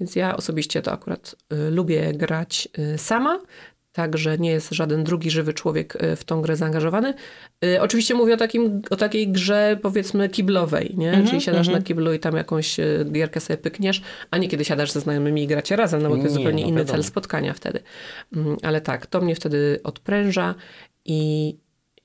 [0.00, 2.98] Więc ja osobiście to akurat y, lubię grać y,
[3.96, 4.06] sama.
[4.06, 7.14] Także nie jest żaden drugi żywy człowiek y, w tą grę zaangażowany.
[7.64, 11.24] Y, Oczywiście mówię o, takim, o takiej grze powiedzmy kiblowej, nie?
[11.28, 14.92] Czyli siadasz na kiblu i tam jakąś y, gierkę sobie pykniesz, a nie kiedy siadasz
[14.92, 16.92] ze znajomymi i gracie razem, no bo to jest Nie, zupełnie no inny wiadomo.
[16.96, 17.80] cel spotkania wtedy.
[18.36, 20.54] Mm, Ale tak, to mnie wtedy odpręża
[21.04, 21.48] i,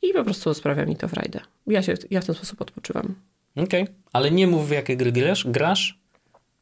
[0.02, 1.40] i po prostu sprawia mi to frajdę.
[1.68, 3.16] Ja, się, ja w ten sposób odpoczywam.
[3.56, 6.00] Okej, ale nie mów w jakie gry grasz, grasz,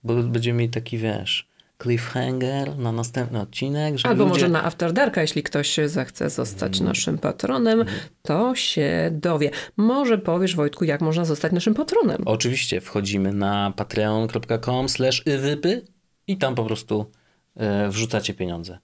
[0.03, 1.48] bo będziemy mieli taki, wiesz,
[1.81, 4.33] cliffhanger na następny odcinek, żeby Albo ludzie...
[4.33, 7.85] może na After Darka, jeśli ktoś zechce zostać naszym patronem,
[8.21, 9.51] to się dowie.
[9.77, 12.21] Może powiesz, Wojtku, jak można zostać naszym patronem?
[12.25, 15.81] Oczywiście, wchodzimy na patreon.com slash iwypy
[16.27, 17.11] i tam po prostu
[17.55, 18.79] e, wrzucacie pieniądze.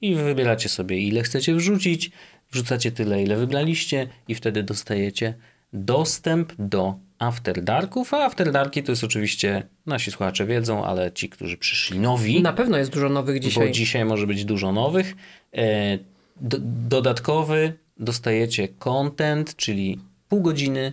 [0.00, 2.10] I wybieracie sobie, ile chcecie wrzucić,
[2.50, 5.34] wrzucacie tyle, ile wybraliście i wtedy dostajecie
[5.72, 11.28] dostęp do After Darków, a After Darki to jest oczywiście, nasi słuchacze wiedzą, ale ci,
[11.28, 13.66] którzy przyszli nowi, Na pewno jest dużo nowych dzisiaj.
[13.66, 15.14] bo dzisiaj może być dużo nowych.
[15.56, 15.98] E,
[16.40, 16.58] do,
[16.88, 19.98] dodatkowy dostajecie content, czyli
[20.28, 20.92] pół godziny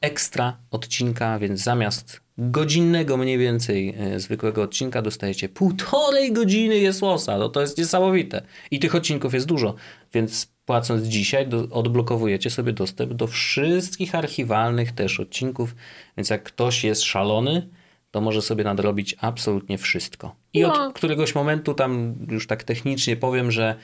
[0.00, 7.38] ekstra odcinka, więc zamiast godzinnego mniej więcej e, zwykłego odcinka dostajecie półtorej godziny Jesłosa.
[7.38, 8.42] No to jest niesamowite.
[8.70, 9.74] I tych odcinków jest dużo,
[10.14, 15.74] więc płacąc dzisiaj do, odblokowujecie sobie dostęp do wszystkich archiwalnych też odcinków,
[16.16, 17.68] więc jak ktoś jest szalony,
[18.10, 20.34] to może sobie nadrobić absolutnie wszystko.
[20.52, 20.86] I No.
[20.86, 23.74] od któregoś momentu tam już tak technicznie powiem, że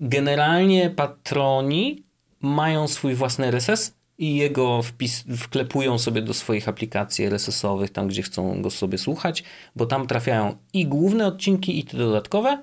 [0.00, 2.02] generalnie patroni
[2.40, 8.22] mają swój własny RSS i jego wpis, wklepują sobie do swoich aplikacji RSS-owych, tam gdzie
[8.22, 9.44] chcą go sobie słuchać,
[9.76, 12.62] bo tam trafiają i główne odcinki, i te dodatkowe,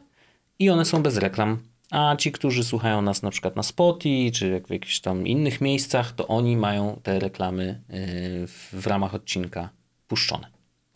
[0.60, 1.58] i one są bez reklam.
[1.92, 5.62] A ci, którzy słuchają nas na przykład na Spotify, czy jak w jakichś tam innych
[5.62, 9.70] miejscach, to oni mają te reklamy yy, w, ramach odcinka
[10.08, 10.48] puszczone.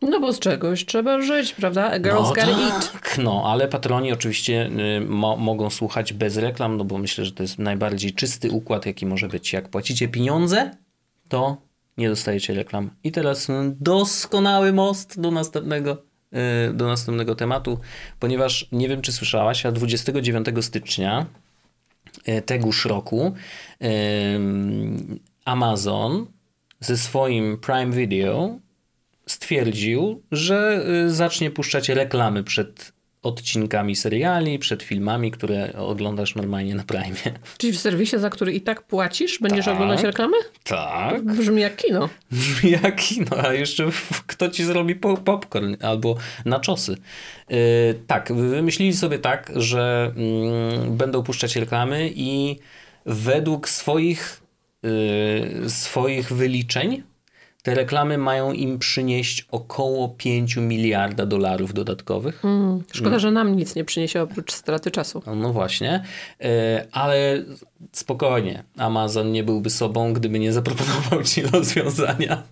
[0.02, 2.00] No bo z czegoś trzeba żyć, prawda?
[2.00, 2.92] Girl's No gotta eat.
[2.92, 7.32] tak, no, ale patroni oczywiście y, mo, mogą słuchać bez reklam, no bo myślę, że
[7.32, 9.54] to jest najbardziej czysty układ, jaki może być.
[9.54, 10.72] Jak płacicie pieniądze,
[11.30, 11.58] to
[11.98, 12.90] nie dostajecie reklam.
[13.04, 15.98] I teraz y, doskonały most do następnego, y,
[16.74, 17.80] do następnego tematu,
[18.20, 21.26] ponieważ nie wiem, czy słyszałaś, a 29 stycznia
[22.28, 23.34] y, tegoż roku
[23.82, 23.88] y,
[25.46, 26.28] Amazon
[26.80, 28.60] ze swoim Prime Video
[29.26, 32.95] stwierdził, że y, zacznie puszczać reklamy przed
[33.26, 37.16] odcinkami seriali, przed filmami, które oglądasz normalnie na Prime.
[37.58, 39.74] Czyli w serwisie, za który i tak płacisz, będziesz Tak.
[39.74, 40.38] oglądać reklamy?
[40.64, 41.24] Tak.
[41.24, 42.10] Brzmi jak kino.
[42.84, 43.22] Jaki?
[43.22, 43.90] No a jeszcze
[44.28, 46.16] kto ci zrobi po- popcorn albo
[46.46, 46.98] naczosy.
[47.50, 47.58] Yy,
[48.08, 52.60] tak, wymyślili sobie tak, że mm, będą puszczać reklamy i
[53.06, 54.42] według swoich,
[54.84, 57.04] yy, swoich wyliczeń
[57.66, 62.46] te reklamy mają im przynieść około 5 miliarda dolarów dodatkowych.
[62.46, 62.84] Mm.
[62.94, 65.22] Szkoda, że nam nic nie przyniesie oprócz straty czasu.
[65.26, 66.04] No, no właśnie,
[66.42, 67.44] E, ale
[67.92, 72.44] spokojnie, Amazon nie byłby sobą, gdyby nie zaproponował ci rozwiązania.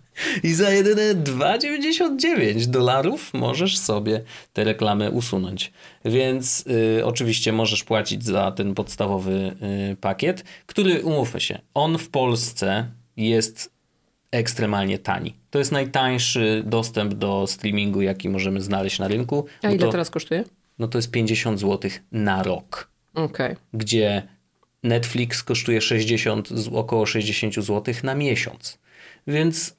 [0.43, 4.21] I za jedyne 2,99 dolarów możesz sobie
[4.53, 5.71] te reklamy usunąć.
[6.05, 6.65] Więc
[6.97, 9.55] y, oczywiście możesz płacić za ten podstawowy
[9.91, 12.87] y, pakiet, który, umówmy się, on w Polsce
[13.17, 13.72] jest
[14.33, 15.35] ekstremalnie tani.
[15.49, 19.45] To jest najtańszy dostęp do streamingu, jaki możemy znaleźć na rynku.
[19.63, 20.43] A No ile to, teraz kosztuje?
[20.79, 23.55] no to jest 50 zł na rok Okej.
[23.73, 24.27] gdzie
[24.83, 28.77] Netflix kosztuje 60, z- około 60 zł na miesiąc.
[29.27, 29.75] Więc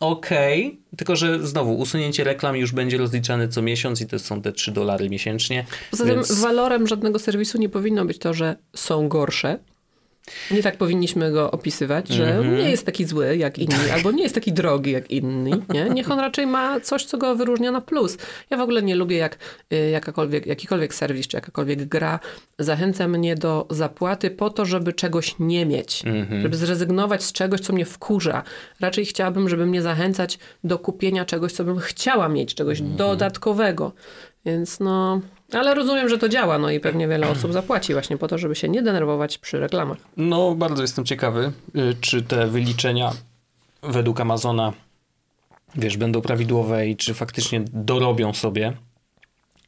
[0.00, 4.52] okej, tylko że znowu usunięcie reklam już będzie rozliczane co miesiąc i to są te
[4.52, 5.64] 3 dolary miesięcznie.
[5.90, 6.28] Poza więc...
[6.28, 9.58] tym walorem żadnego serwisu nie powinno być to, że są gorsze.
[10.50, 12.56] Nie tak powinniśmy go opisywać, że Mhm.
[12.56, 15.52] nie jest taki zły jak inni, albo nie jest taki drogi jak inni.
[15.68, 15.84] Nie?
[15.84, 18.18] Niech on raczej ma coś, co go wyróżnia na plus.
[18.50, 19.38] Ja w ogóle nie lubię, jak
[19.72, 22.20] y, jakakolwiek, jakikolwiek serwis czy jakakolwiek gra
[22.58, 26.02] zachęca mnie do zapłaty po to, żeby czegoś nie mieć.
[26.06, 26.42] Mhm.
[26.42, 28.42] Żeby zrezygnować z czegoś, co mnie wkurza.
[28.80, 32.96] Raczej chciałabym, żeby mnie zachęcać do kupienia czegoś, co bym chciała mieć, czegoś Mhm.
[32.96, 33.92] dodatkowego.
[34.44, 35.20] Więc no,
[35.54, 38.54] ale rozumiem, że to działa, no i pewnie wiele osób zapłaci właśnie po to, żeby
[38.54, 39.98] się nie denerwować przy reklamach.
[40.16, 43.12] No, bardzo jestem ciekawy, y, czy te wyliczenia
[43.82, 44.72] według Amazona,
[45.74, 48.72] wiesz, będą prawidłowe i czy faktycznie dorobią sobie.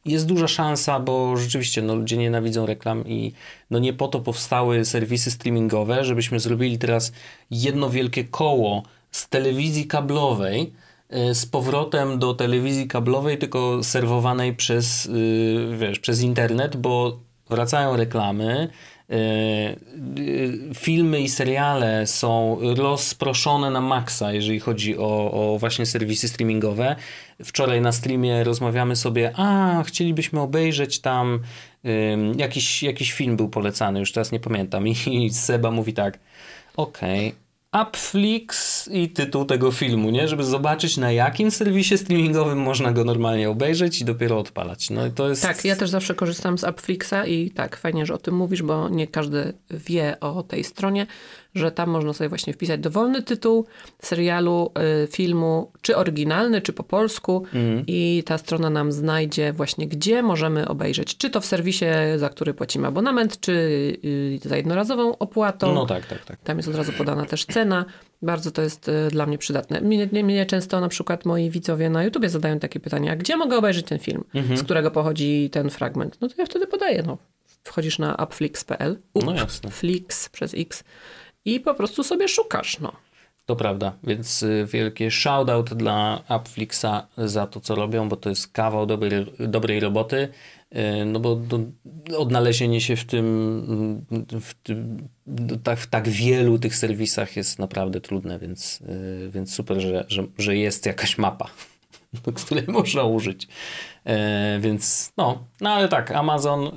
[0.05, 3.33] Jest duża szansa, bo rzeczywiście no, ludzie nienawidzą reklam i
[3.69, 7.11] no, nie po to powstały serwisy streamingowe, żebyśmy zrobili teraz
[7.51, 10.73] jedno wielkie koło z telewizji kablowej
[11.09, 18.69] z powrotem do telewizji kablowej, tylko serwowanej przez, y, wiesz, przez internet, bo wracają reklamy,
[19.09, 19.15] y,
[20.19, 26.95] y, filmy i seriale są rozproszone na maksa, jeżeli chodzi o, o właśnie serwisy streamingowe.
[27.43, 31.39] Wczoraj na streamie rozmawiamy sobie, a chcielibyśmy obejrzeć tam
[32.37, 34.87] jakiś, jakiś film był polecany, już teraz nie pamiętam.
[34.87, 36.19] I, i Seba mówi tak,
[36.77, 37.35] okej,
[37.81, 40.27] Upflix i tytuł tego filmu, nie?
[40.27, 44.89] Żeby zobaczyć na jakim serwisie streamingowym można go normalnie obejrzeć i dopiero odpalać.
[44.89, 45.41] No to jest...
[45.41, 48.89] Tak, ja też zawsze korzystam z Upflixa i tak, fajnie, że o tym mówisz, bo
[48.89, 51.07] nie każdy wie o tej stronie,
[51.55, 53.65] że tam można sobie właśnie wpisać dowolny tytuł
[54.01, 54.71] serialu,
[55.03, 57.45] y, filmu, czy oryginalny, czy po polsku
[57.87, 61.85] i ta strona nam znajdzie właśnie, gdzie możemy obejrzeć, czy to w serwisie,
[62.17, 63.51] za który płacimy abonament, czy
[64.05, 65.73] y, za jednorazową opłatą.
[65.73, 66.39] No tak, tak, tak.
[66.43, 67.85] Tam jest od razu podana też cena.
[68.21, 69.81] Bardzo to jest y, dla mnie przydatne.
[69.81, 73.85] Mnie, mnie, często na przykład moi widzowie na YouTubie zadają takie pytania, gdzie mogę obejrzeć
[73.85, 74.57] ten film, Mhm.
[74.57, 76.17] z którego pochodzi ten fragment.
[76.21, 77.17] No to ja wtedy podaję, no.
[77.63, 79.71] Wchodzisz na upflix.pl, No jasne.
[79.71, 80.83] Flix przez X
[81.45, 82.91] i po prostu sobie szukasz, no.
[83.45, 88.47] To prawda, więc y, wielkie shoutout dla Upflixa za to, co robią, bo to jest
[88.47, 90.27] kawał dobrej, dobrej roboty.
[90.75, 91.59] Y, no bo do,
[92.17, 94.05] odnalezienie się w tym,
[94.41, 95.07] w, tym
[95.63, 100.23] tak, w tak wielu tych serwisach jest naprawdę trudne, więc, y, więc super, że, że,
[100.37, 101.49] że jest jakaś mapa,
[102.45, 103.47] której można użyć.
[104.05, 106.71] E, więc no, no ale tak, Amazon, y,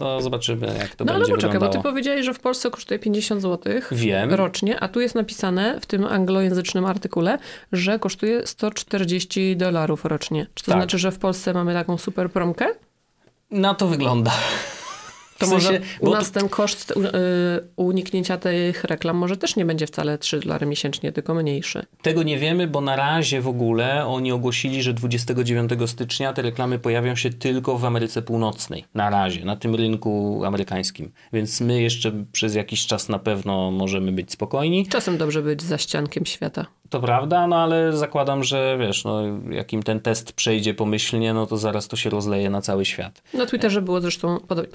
[0.00, 1.72] no zobaczymy jak to no, będzie ale poczekaj, wyglądało.
[1.72, 4.34] bo ty powiedziałeś, że w Polsce kosztuje 50 zł Wiem.
[4.34, 7.38] rocznie, a tu jest napisane w tym anglojęzycznym artykule,
[7.72, 10.46] że kosztuje 140 dolarów rocznie.
[10.54, 10.80] Czy to Tak.
[10.80, 12.66] znaczy, że w Polsce mamy taką super promkę?
[13.50, 14.32] Na to wygląda.
[15.38, 16.94] To W sensie, może u nas ten koszt y,
[17.76, 21.86] uniknięcia tych reklam może też nie będzie wcale 3 dolary miesięcznie, tylko mniejszy.
[22.02, 26.78] Tego nie wiemy, bo na razie w ogóle oni ogłosili, że 29 stycznia te reklamy
[26.78, 28.84] pojawią się tylko w Ameryce Północnej.
[28.94, 31.12] Na razie, na tym rynku amerykańskim.
[31.32, 34.86] Więc my jeszcze przez jakiś czas na pewno możemy być spokojni.
[34.86, 36.66] Czasem dobrze być za ściankiem świata.
[36.90, 41.56] To prawda, no ale zakładam, że wiesz, no, jakim ten test przejdzie pomyślnie, no to
[41.56, 43.22] zaraz to się rozleje na cały świat.
[43.34, 44.66] Na Twitterze było zresztą, podo-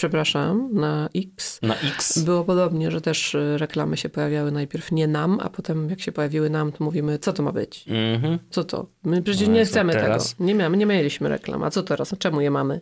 [0.53, 1.59] na X.
[1.61, 2.19] Na X.
[2.19, 6.11] Było podobnie, że też y, reklamy się pojawiały najpierw nie nam, a potem jak się
[6.11, 7.85] pojawiły nam, to mówimy, co to ma być?
[7.87, 8.39] Mhm.
[8.49, 8.87] Co to?
[9.03, 10.31] My przecież No nie chcemy teraz?
[10.35, 10.43] tego.
[10.45, 11.63] Nie, miamy, nie mieliśmy reklam.
[11.63, 12.13] A co teraz?
[12.13, 12.81] A Czemu je mamy?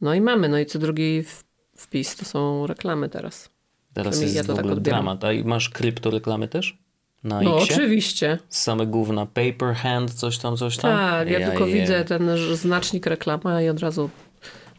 [0.00, 0.48] No i mamy.
[0.48, 1.24] No i co drugi
[1.76, 3.50] wpis to są reklamy teraz.
[3.92, 5.24] Teraz jest ja to tak ogóle dramat.
[5.24, 6.78] A masz kryptoreklamy też?
[7.24, 7.74] Na No Xie?
[7.74, 8.38] oczywiście.
[8.48, 10.90] Same gówna, paper hand, coś tam, coś tam?
[10.98, 11.74] Tak, ja tylko je.
[11.80, 14.10] widzę ten znacznik reklama i od razu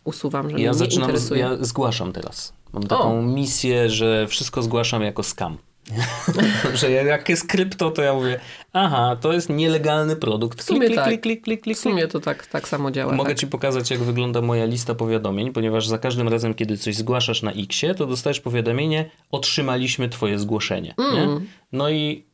[0.04, 1.42] usuwam, że mnie Ja nie zaczynam, interesuje.
[1.42, 2.54] ja zgłaszam teraz.
[2.74, 3.22] Mam taką O.
[3.22, 5.58] misję, że wszystko zgłaszam jako scam.
[6.76, 8.40] że ja- jak jest krypto, to ja mówię,
[8.74, 10.60] aha, to jest nielegalny produkt.
[10.62, 11.08] W sumie klik, tak.
[11.08, 13.14] klik, klik, klik, klik, W sumie to tak, tak samo działa.
[13.14, 13.38] Mogę tak.
[13.40, 17.52] ci pokazać, jak wygląda moja lista powiadomień, ponieważ za każdym razem, kiedy coś zgłaszasz na
[17.52, 20.96] Xie, to dostajesz powiadomienie, otrzymaliśmy twoje zgłoszenie.
[21.14, 21.22] Nie?
[21.24, 21.48] Mm.
[21.72, 22.26] No i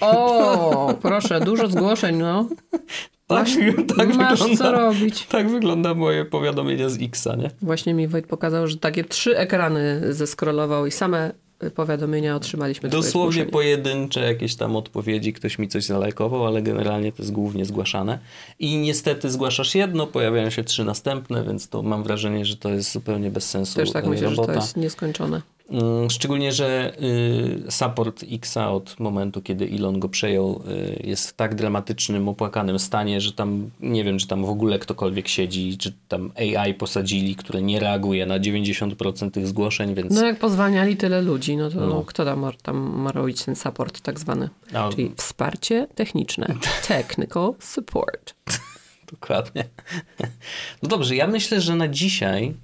[0.00, 2.46] O, proszę, dużo zgłoszeń, no.
[3.32, 5.26] tak, tak, Masz co wygląda, robić.
[5.26, 7.50] tak wygląda moje powiadomienia z Xa, nie?
[7.62, 11.32] Właśnie mi Wojt pokazał, że takie trzy ekrany zeskrolował i same
[11.70, 12.88] powiadomienia otrzymaliśmy.
[12.88, 18.18] Dosłownie pojedyncze jakieś tam odpowiedzi, ktoś mi coś zalajkował, ale generalnie to jest głównie zgłaszane.
[18.58, 22.92] I niestety zgłaszasz jedno, pojawiają się trzy następne, więc to mam wrażenie, że to jest
[22.92, 24.52] zupełnie bez sensu Też tak e, myślę, że robota.
[24.52, 25.42] to jest nieskończone.
[25.72, 30.62] Mm, Szczególnie, że y, support Xa od momentu, kiedy Elon go przejął,
[31.00, 34.78] y, jest w tak dramatycznym, opłakanym stanie, że tam nie wiem, czy tam w ogóle
[34.78, 40.26] ktokolwiek siedzi, czy tam AI posadzili, które nie reaguje na 90% tych zgłoszeń, więc No
[40.26, 41.86] jak pozwaniali tyle ludzi, no to No.
[41.86, 42.04] no.
[42.06, 44.48] kto tam, ma- tam ma robić ten support tak zwany?
[44.74, 46.54] A- Czyli wsparcie techniczne.
[46.88, 48.34] Technical support.
[49.12, 49.64] Dokładnie.
[50.82, 52.54] No dobrze, ja myślę, że na dzisiaj,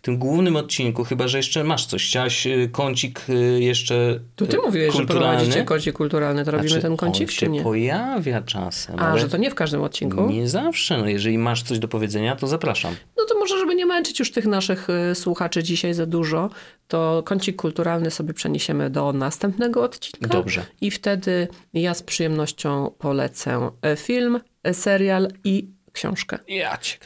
[0.00, 4.46] w tym głównym odcinku, chyba że jeszcze masz coś, chciałaś y, kącik y, jeszcze To
[4.46, 7.48] ty y, mówiłeś, że prowadzicie kącik kulturalny, to robimy Znaczy, ten on kącik, się czy
[7.48, 7.62] nie?
[7.62, 10.26] pojawia czasem, A, że to nie w każdym odcinku?
[10.26, 10.98] nie zawsze.
[10.98, 12.94] No, jeżeli masz coś do powiedzenia, to zapraszam.
[13.16, 16.50] No to może, żeby nie męczyć już tych naszych słuchaczy dzisiaj za dużo,
[16.88, 20.28] to kącik kulturalny sobie przeniesiemy do następnego odcinka.
[20.28, 20.66] Dobrze.
[20.80, 26.38] I wtedy ja z przyjemnością polecę e, film, e, serial i książkę.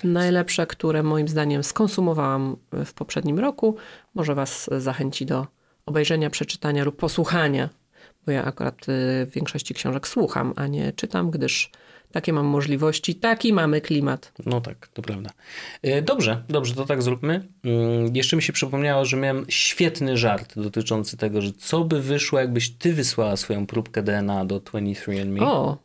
[0.04, 3.76] Najlepsze, które moim zdaniem skonsumowałam w poprzednim roku,
[4.14, 5.46] może Was zachęci do
[5.86, 7.68] obejrzenia, przeczytania lub posłuchania,
[8.26, 11.70] bo ja akurat y, w większości książek słucham, a nie czytam, gdyż
[12.12, 14.32] takie mam możliwości, taki mamy klimat.
[14.46, 15.30] No tak, to prawda.
[15.82, 17.48] E, Dobrze, dobrze, to tak zróbmy.
[17.64, 22.38] Mm, Jeszcze mi się przypomniało, że miałem świetny żart dotyczący tego, że co by wyszło,
[22.38, 25.42] jakbyś ty wysłała swoją próbkę DNA do 23andMe.
[25.42, 25.78] O,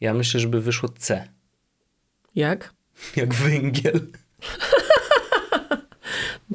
[0.00, 1.28] Ja myślę, żeby wyszło C.
[2.38, 2.74] jak?
[3.16, 4.00] Jak węgiel.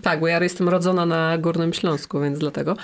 [0.02, 2.78] Tak, bo ja jestem rodzona na Górnym Śląsku, więc dlatego.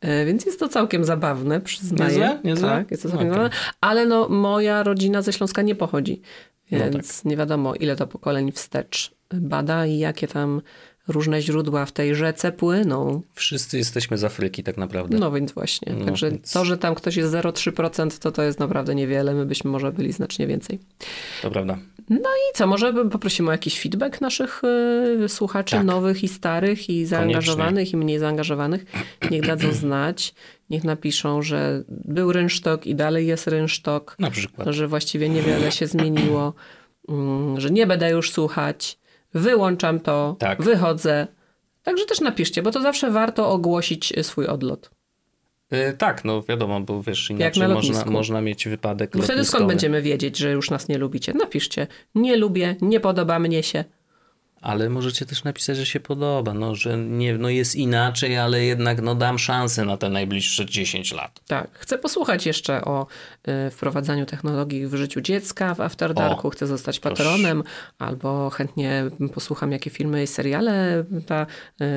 [0.00, 2.10] E, Więc jest to całkiem zabawne, przyznaję.
[2.18, 2.38] Niezłe?
[2.44, 2.68] Niezłe?
[2.68, 3.38] Tak, jest to całkiem Okej.
[3.42, 3.56] zabawne.
[3.80, 6.22] Ale no, moja rodzina ze Śląska nie pochodzi,
[6.70, 10.62] No więc nie wiadomo, ile to pokoleń wstecz bada i jakie tam
[11.08, 13.22] różne źródła w tej rzece płyną.
[13.34, 15.18] Wszyscy jesteśmy z Afryki tak naprawdę.
[15.18, 15.92] No więc właśnie.
[15.98, 19.34] No, Także więc- to, że tam ktoś jest 0,3%, to to jest naprawdę niewiele.
[19.34, 20.78] My byśmy może byli znacznie więcej.
[21.42, 21.78] To prawda.
[22.10, 24.62] I co, może poprosimy o jakiś feedback naszych
[25.24, 25.84] y, słuchaczy Tak.
[25.84, 28.84] nowych i starych i zaangażowanych i mniej zaangażowanych.
[29.30, 30.34] Niech dadzą znać,
[30.70, 34.68] niech napiszą, że był rynsztok i dalej jest rynsztok, Na przykład.
[34.70, 36.54] że właściwie niewiele się zmieniło,
[37.08, 38.98] mm, że nie będę już słuchać,
[39.34, 40.62] wyłączam to, Tak.
[40.62, 41.26] wychodzę.
[41.82, 44.90] Także też napiszcie, bo to zawsze warto ogłosić swój odlot.
[45.70, 49.44] E, tak, no wiadomo, bo wiesz, Jak inaczej na można, można mieć wypadek Bo wtedy
[49.44, 51.32] skąd będziemy wiedzieć, że już nas nie lubicie?
[51.34, 53.84] Napiszcie, nie lubię, nie podoba mnie się.
[54.64, 59.02] Ale możecie też napisać, że się podoba, no, że nie, no jest inaczej, ale jednak
[59.02, 61.40] no, dam szansę na te najbliższe 10 lat.
[61.46, 63.06] Tak, chcę posłuchać jeszcze o
[63.66, 67.16] y, wprowadzaniu technologii w życiu dziecka w After Darku, O, chcę zostać proszę.
[67.16, 67.62] patronem,
[67.98, 69.04] albo chętnie
[69.34, 71.46] posłucham, jakie filmy i seriale ta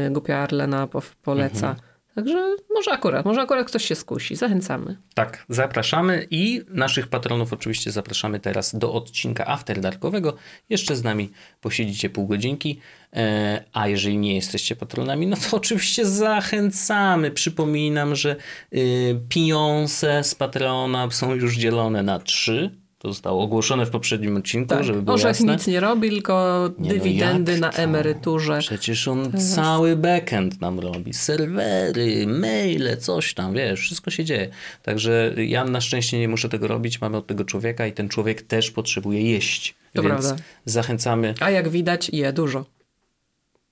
[0.07, 1.69] y, głupia Arlena po, poleca.
[1.69, 1.96] Mhm.
[2.17, 4.35] Także może akurat, może akurat ktoś się skusi.
[4.35, 4.97] Zachęcamy.
[5.13, 10.35] Tak, zapraszamy i naszych patronów oczywiście zapraszamy teraz do odcinka After Darkowego.
[10.69, 12.79] Jeszcze z nami posiedzicie pół godzinki,
[13.13, 17.31] e, a jeżeli nie jesteście patronami, no to oczywiście zachęcamy.
[17.31, 18.35] Przypominam, że
[18.73, 22.86] y, pieniądze z patrona są już dzielone na trzy.
[22.99, 25.53] To zostało ogłoszone w poprzednim odcinku, Tak, żeby było Orzech jasne.
[25.53, 28.59] nic nie robi, tylko Nie, no dywidendy jak na emeryturze.
[28.59, 31.13] Przecież on cały backend nam robi.
[31.13, 34.49] Serwery, maile, coś tam, wiesz, wszystko się dzieje.
[34.83, 37.01] Także ja na szczęście nie muszę tego robić.
[37.01, 39.75] Mamy od tego człowieka i ten człowiek też potrzebuje jeść.
[39.93, 40.43] To Więc prawda.
[40.65, 41.33] zachęcamy.
[41.39, 42.65] A jak widać, je dużo.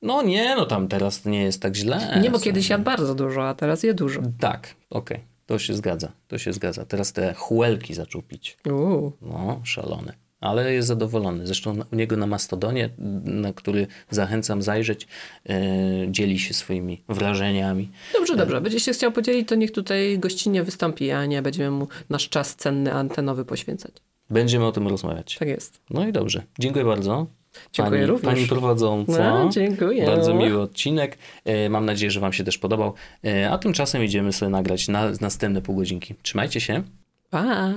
[0.02, 2.20] No nie, no tam teraz nie jest tak źle.
[2.22, 4.22] Nie, bo kiedyś jadł bardzo dużo, a teraz je dużo.
[4.40, 5.35] Tak, okej.
[5.46, 6.12] To się zgadza.
[6.28, 6.86] To się zgadza.
[6.86, 8.58] Teraz te chłelki zaczął pić.
[8.70, 9.12] Uuu.
[9.22, 10.14] No, szalony.
[10.42, 11.48] Ale jest zadowolony.
[11.48, 12.90] Zresztą u niego na Mastodonie,
[13.24, 15.08] na który zachęcam zajrzeć,
[15.50, 15.62] e,
[16.08, 17.92] dzieli się swoimi wrażeniami.
[18.14, 18.62] Dobrze, dobrze.
[18.62, 22.56] Będzie się chciał podzielić, to niech tutaj gościnnie wystąpi, a nie będziemy mu nasz czas
[22.56, 23.94] cenny antenowy poświęcać.
[24.30, 25.36] Będziemy o tym rozmawiać.
[25.40, 25.82] Tak jest.
[25.90, 26.44] No i dobrze.
[26.60, 27.28] Dziękuję bardzo.
[27.74, 28.34] Dziękuję pani, również.
[28.36, 29.44] Pani prowadząca.
[29.44, 30.06] No, dziękuję.
[30.06, 31.18] Bardzo miły odcinek.
[31.46, 32.94] E, Mam nadzieję, że Wam się też podobał.
[33.26, 36.16] E, A tymczasem idziemy sobie nagrać na następne pół godzinki.
[36.22, 36.84] Trzymajcie się.
[37.30, 37.74] Pa!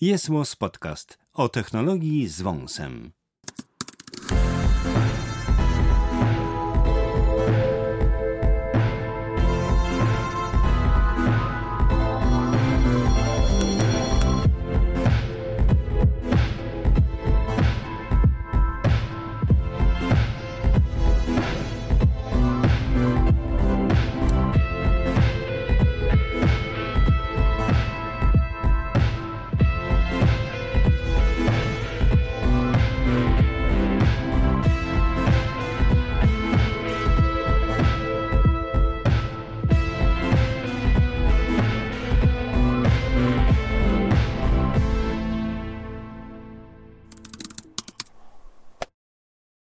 [0.00, 0.28] Jest
[0.58, 3.10] Podcast o technologii z wąsem.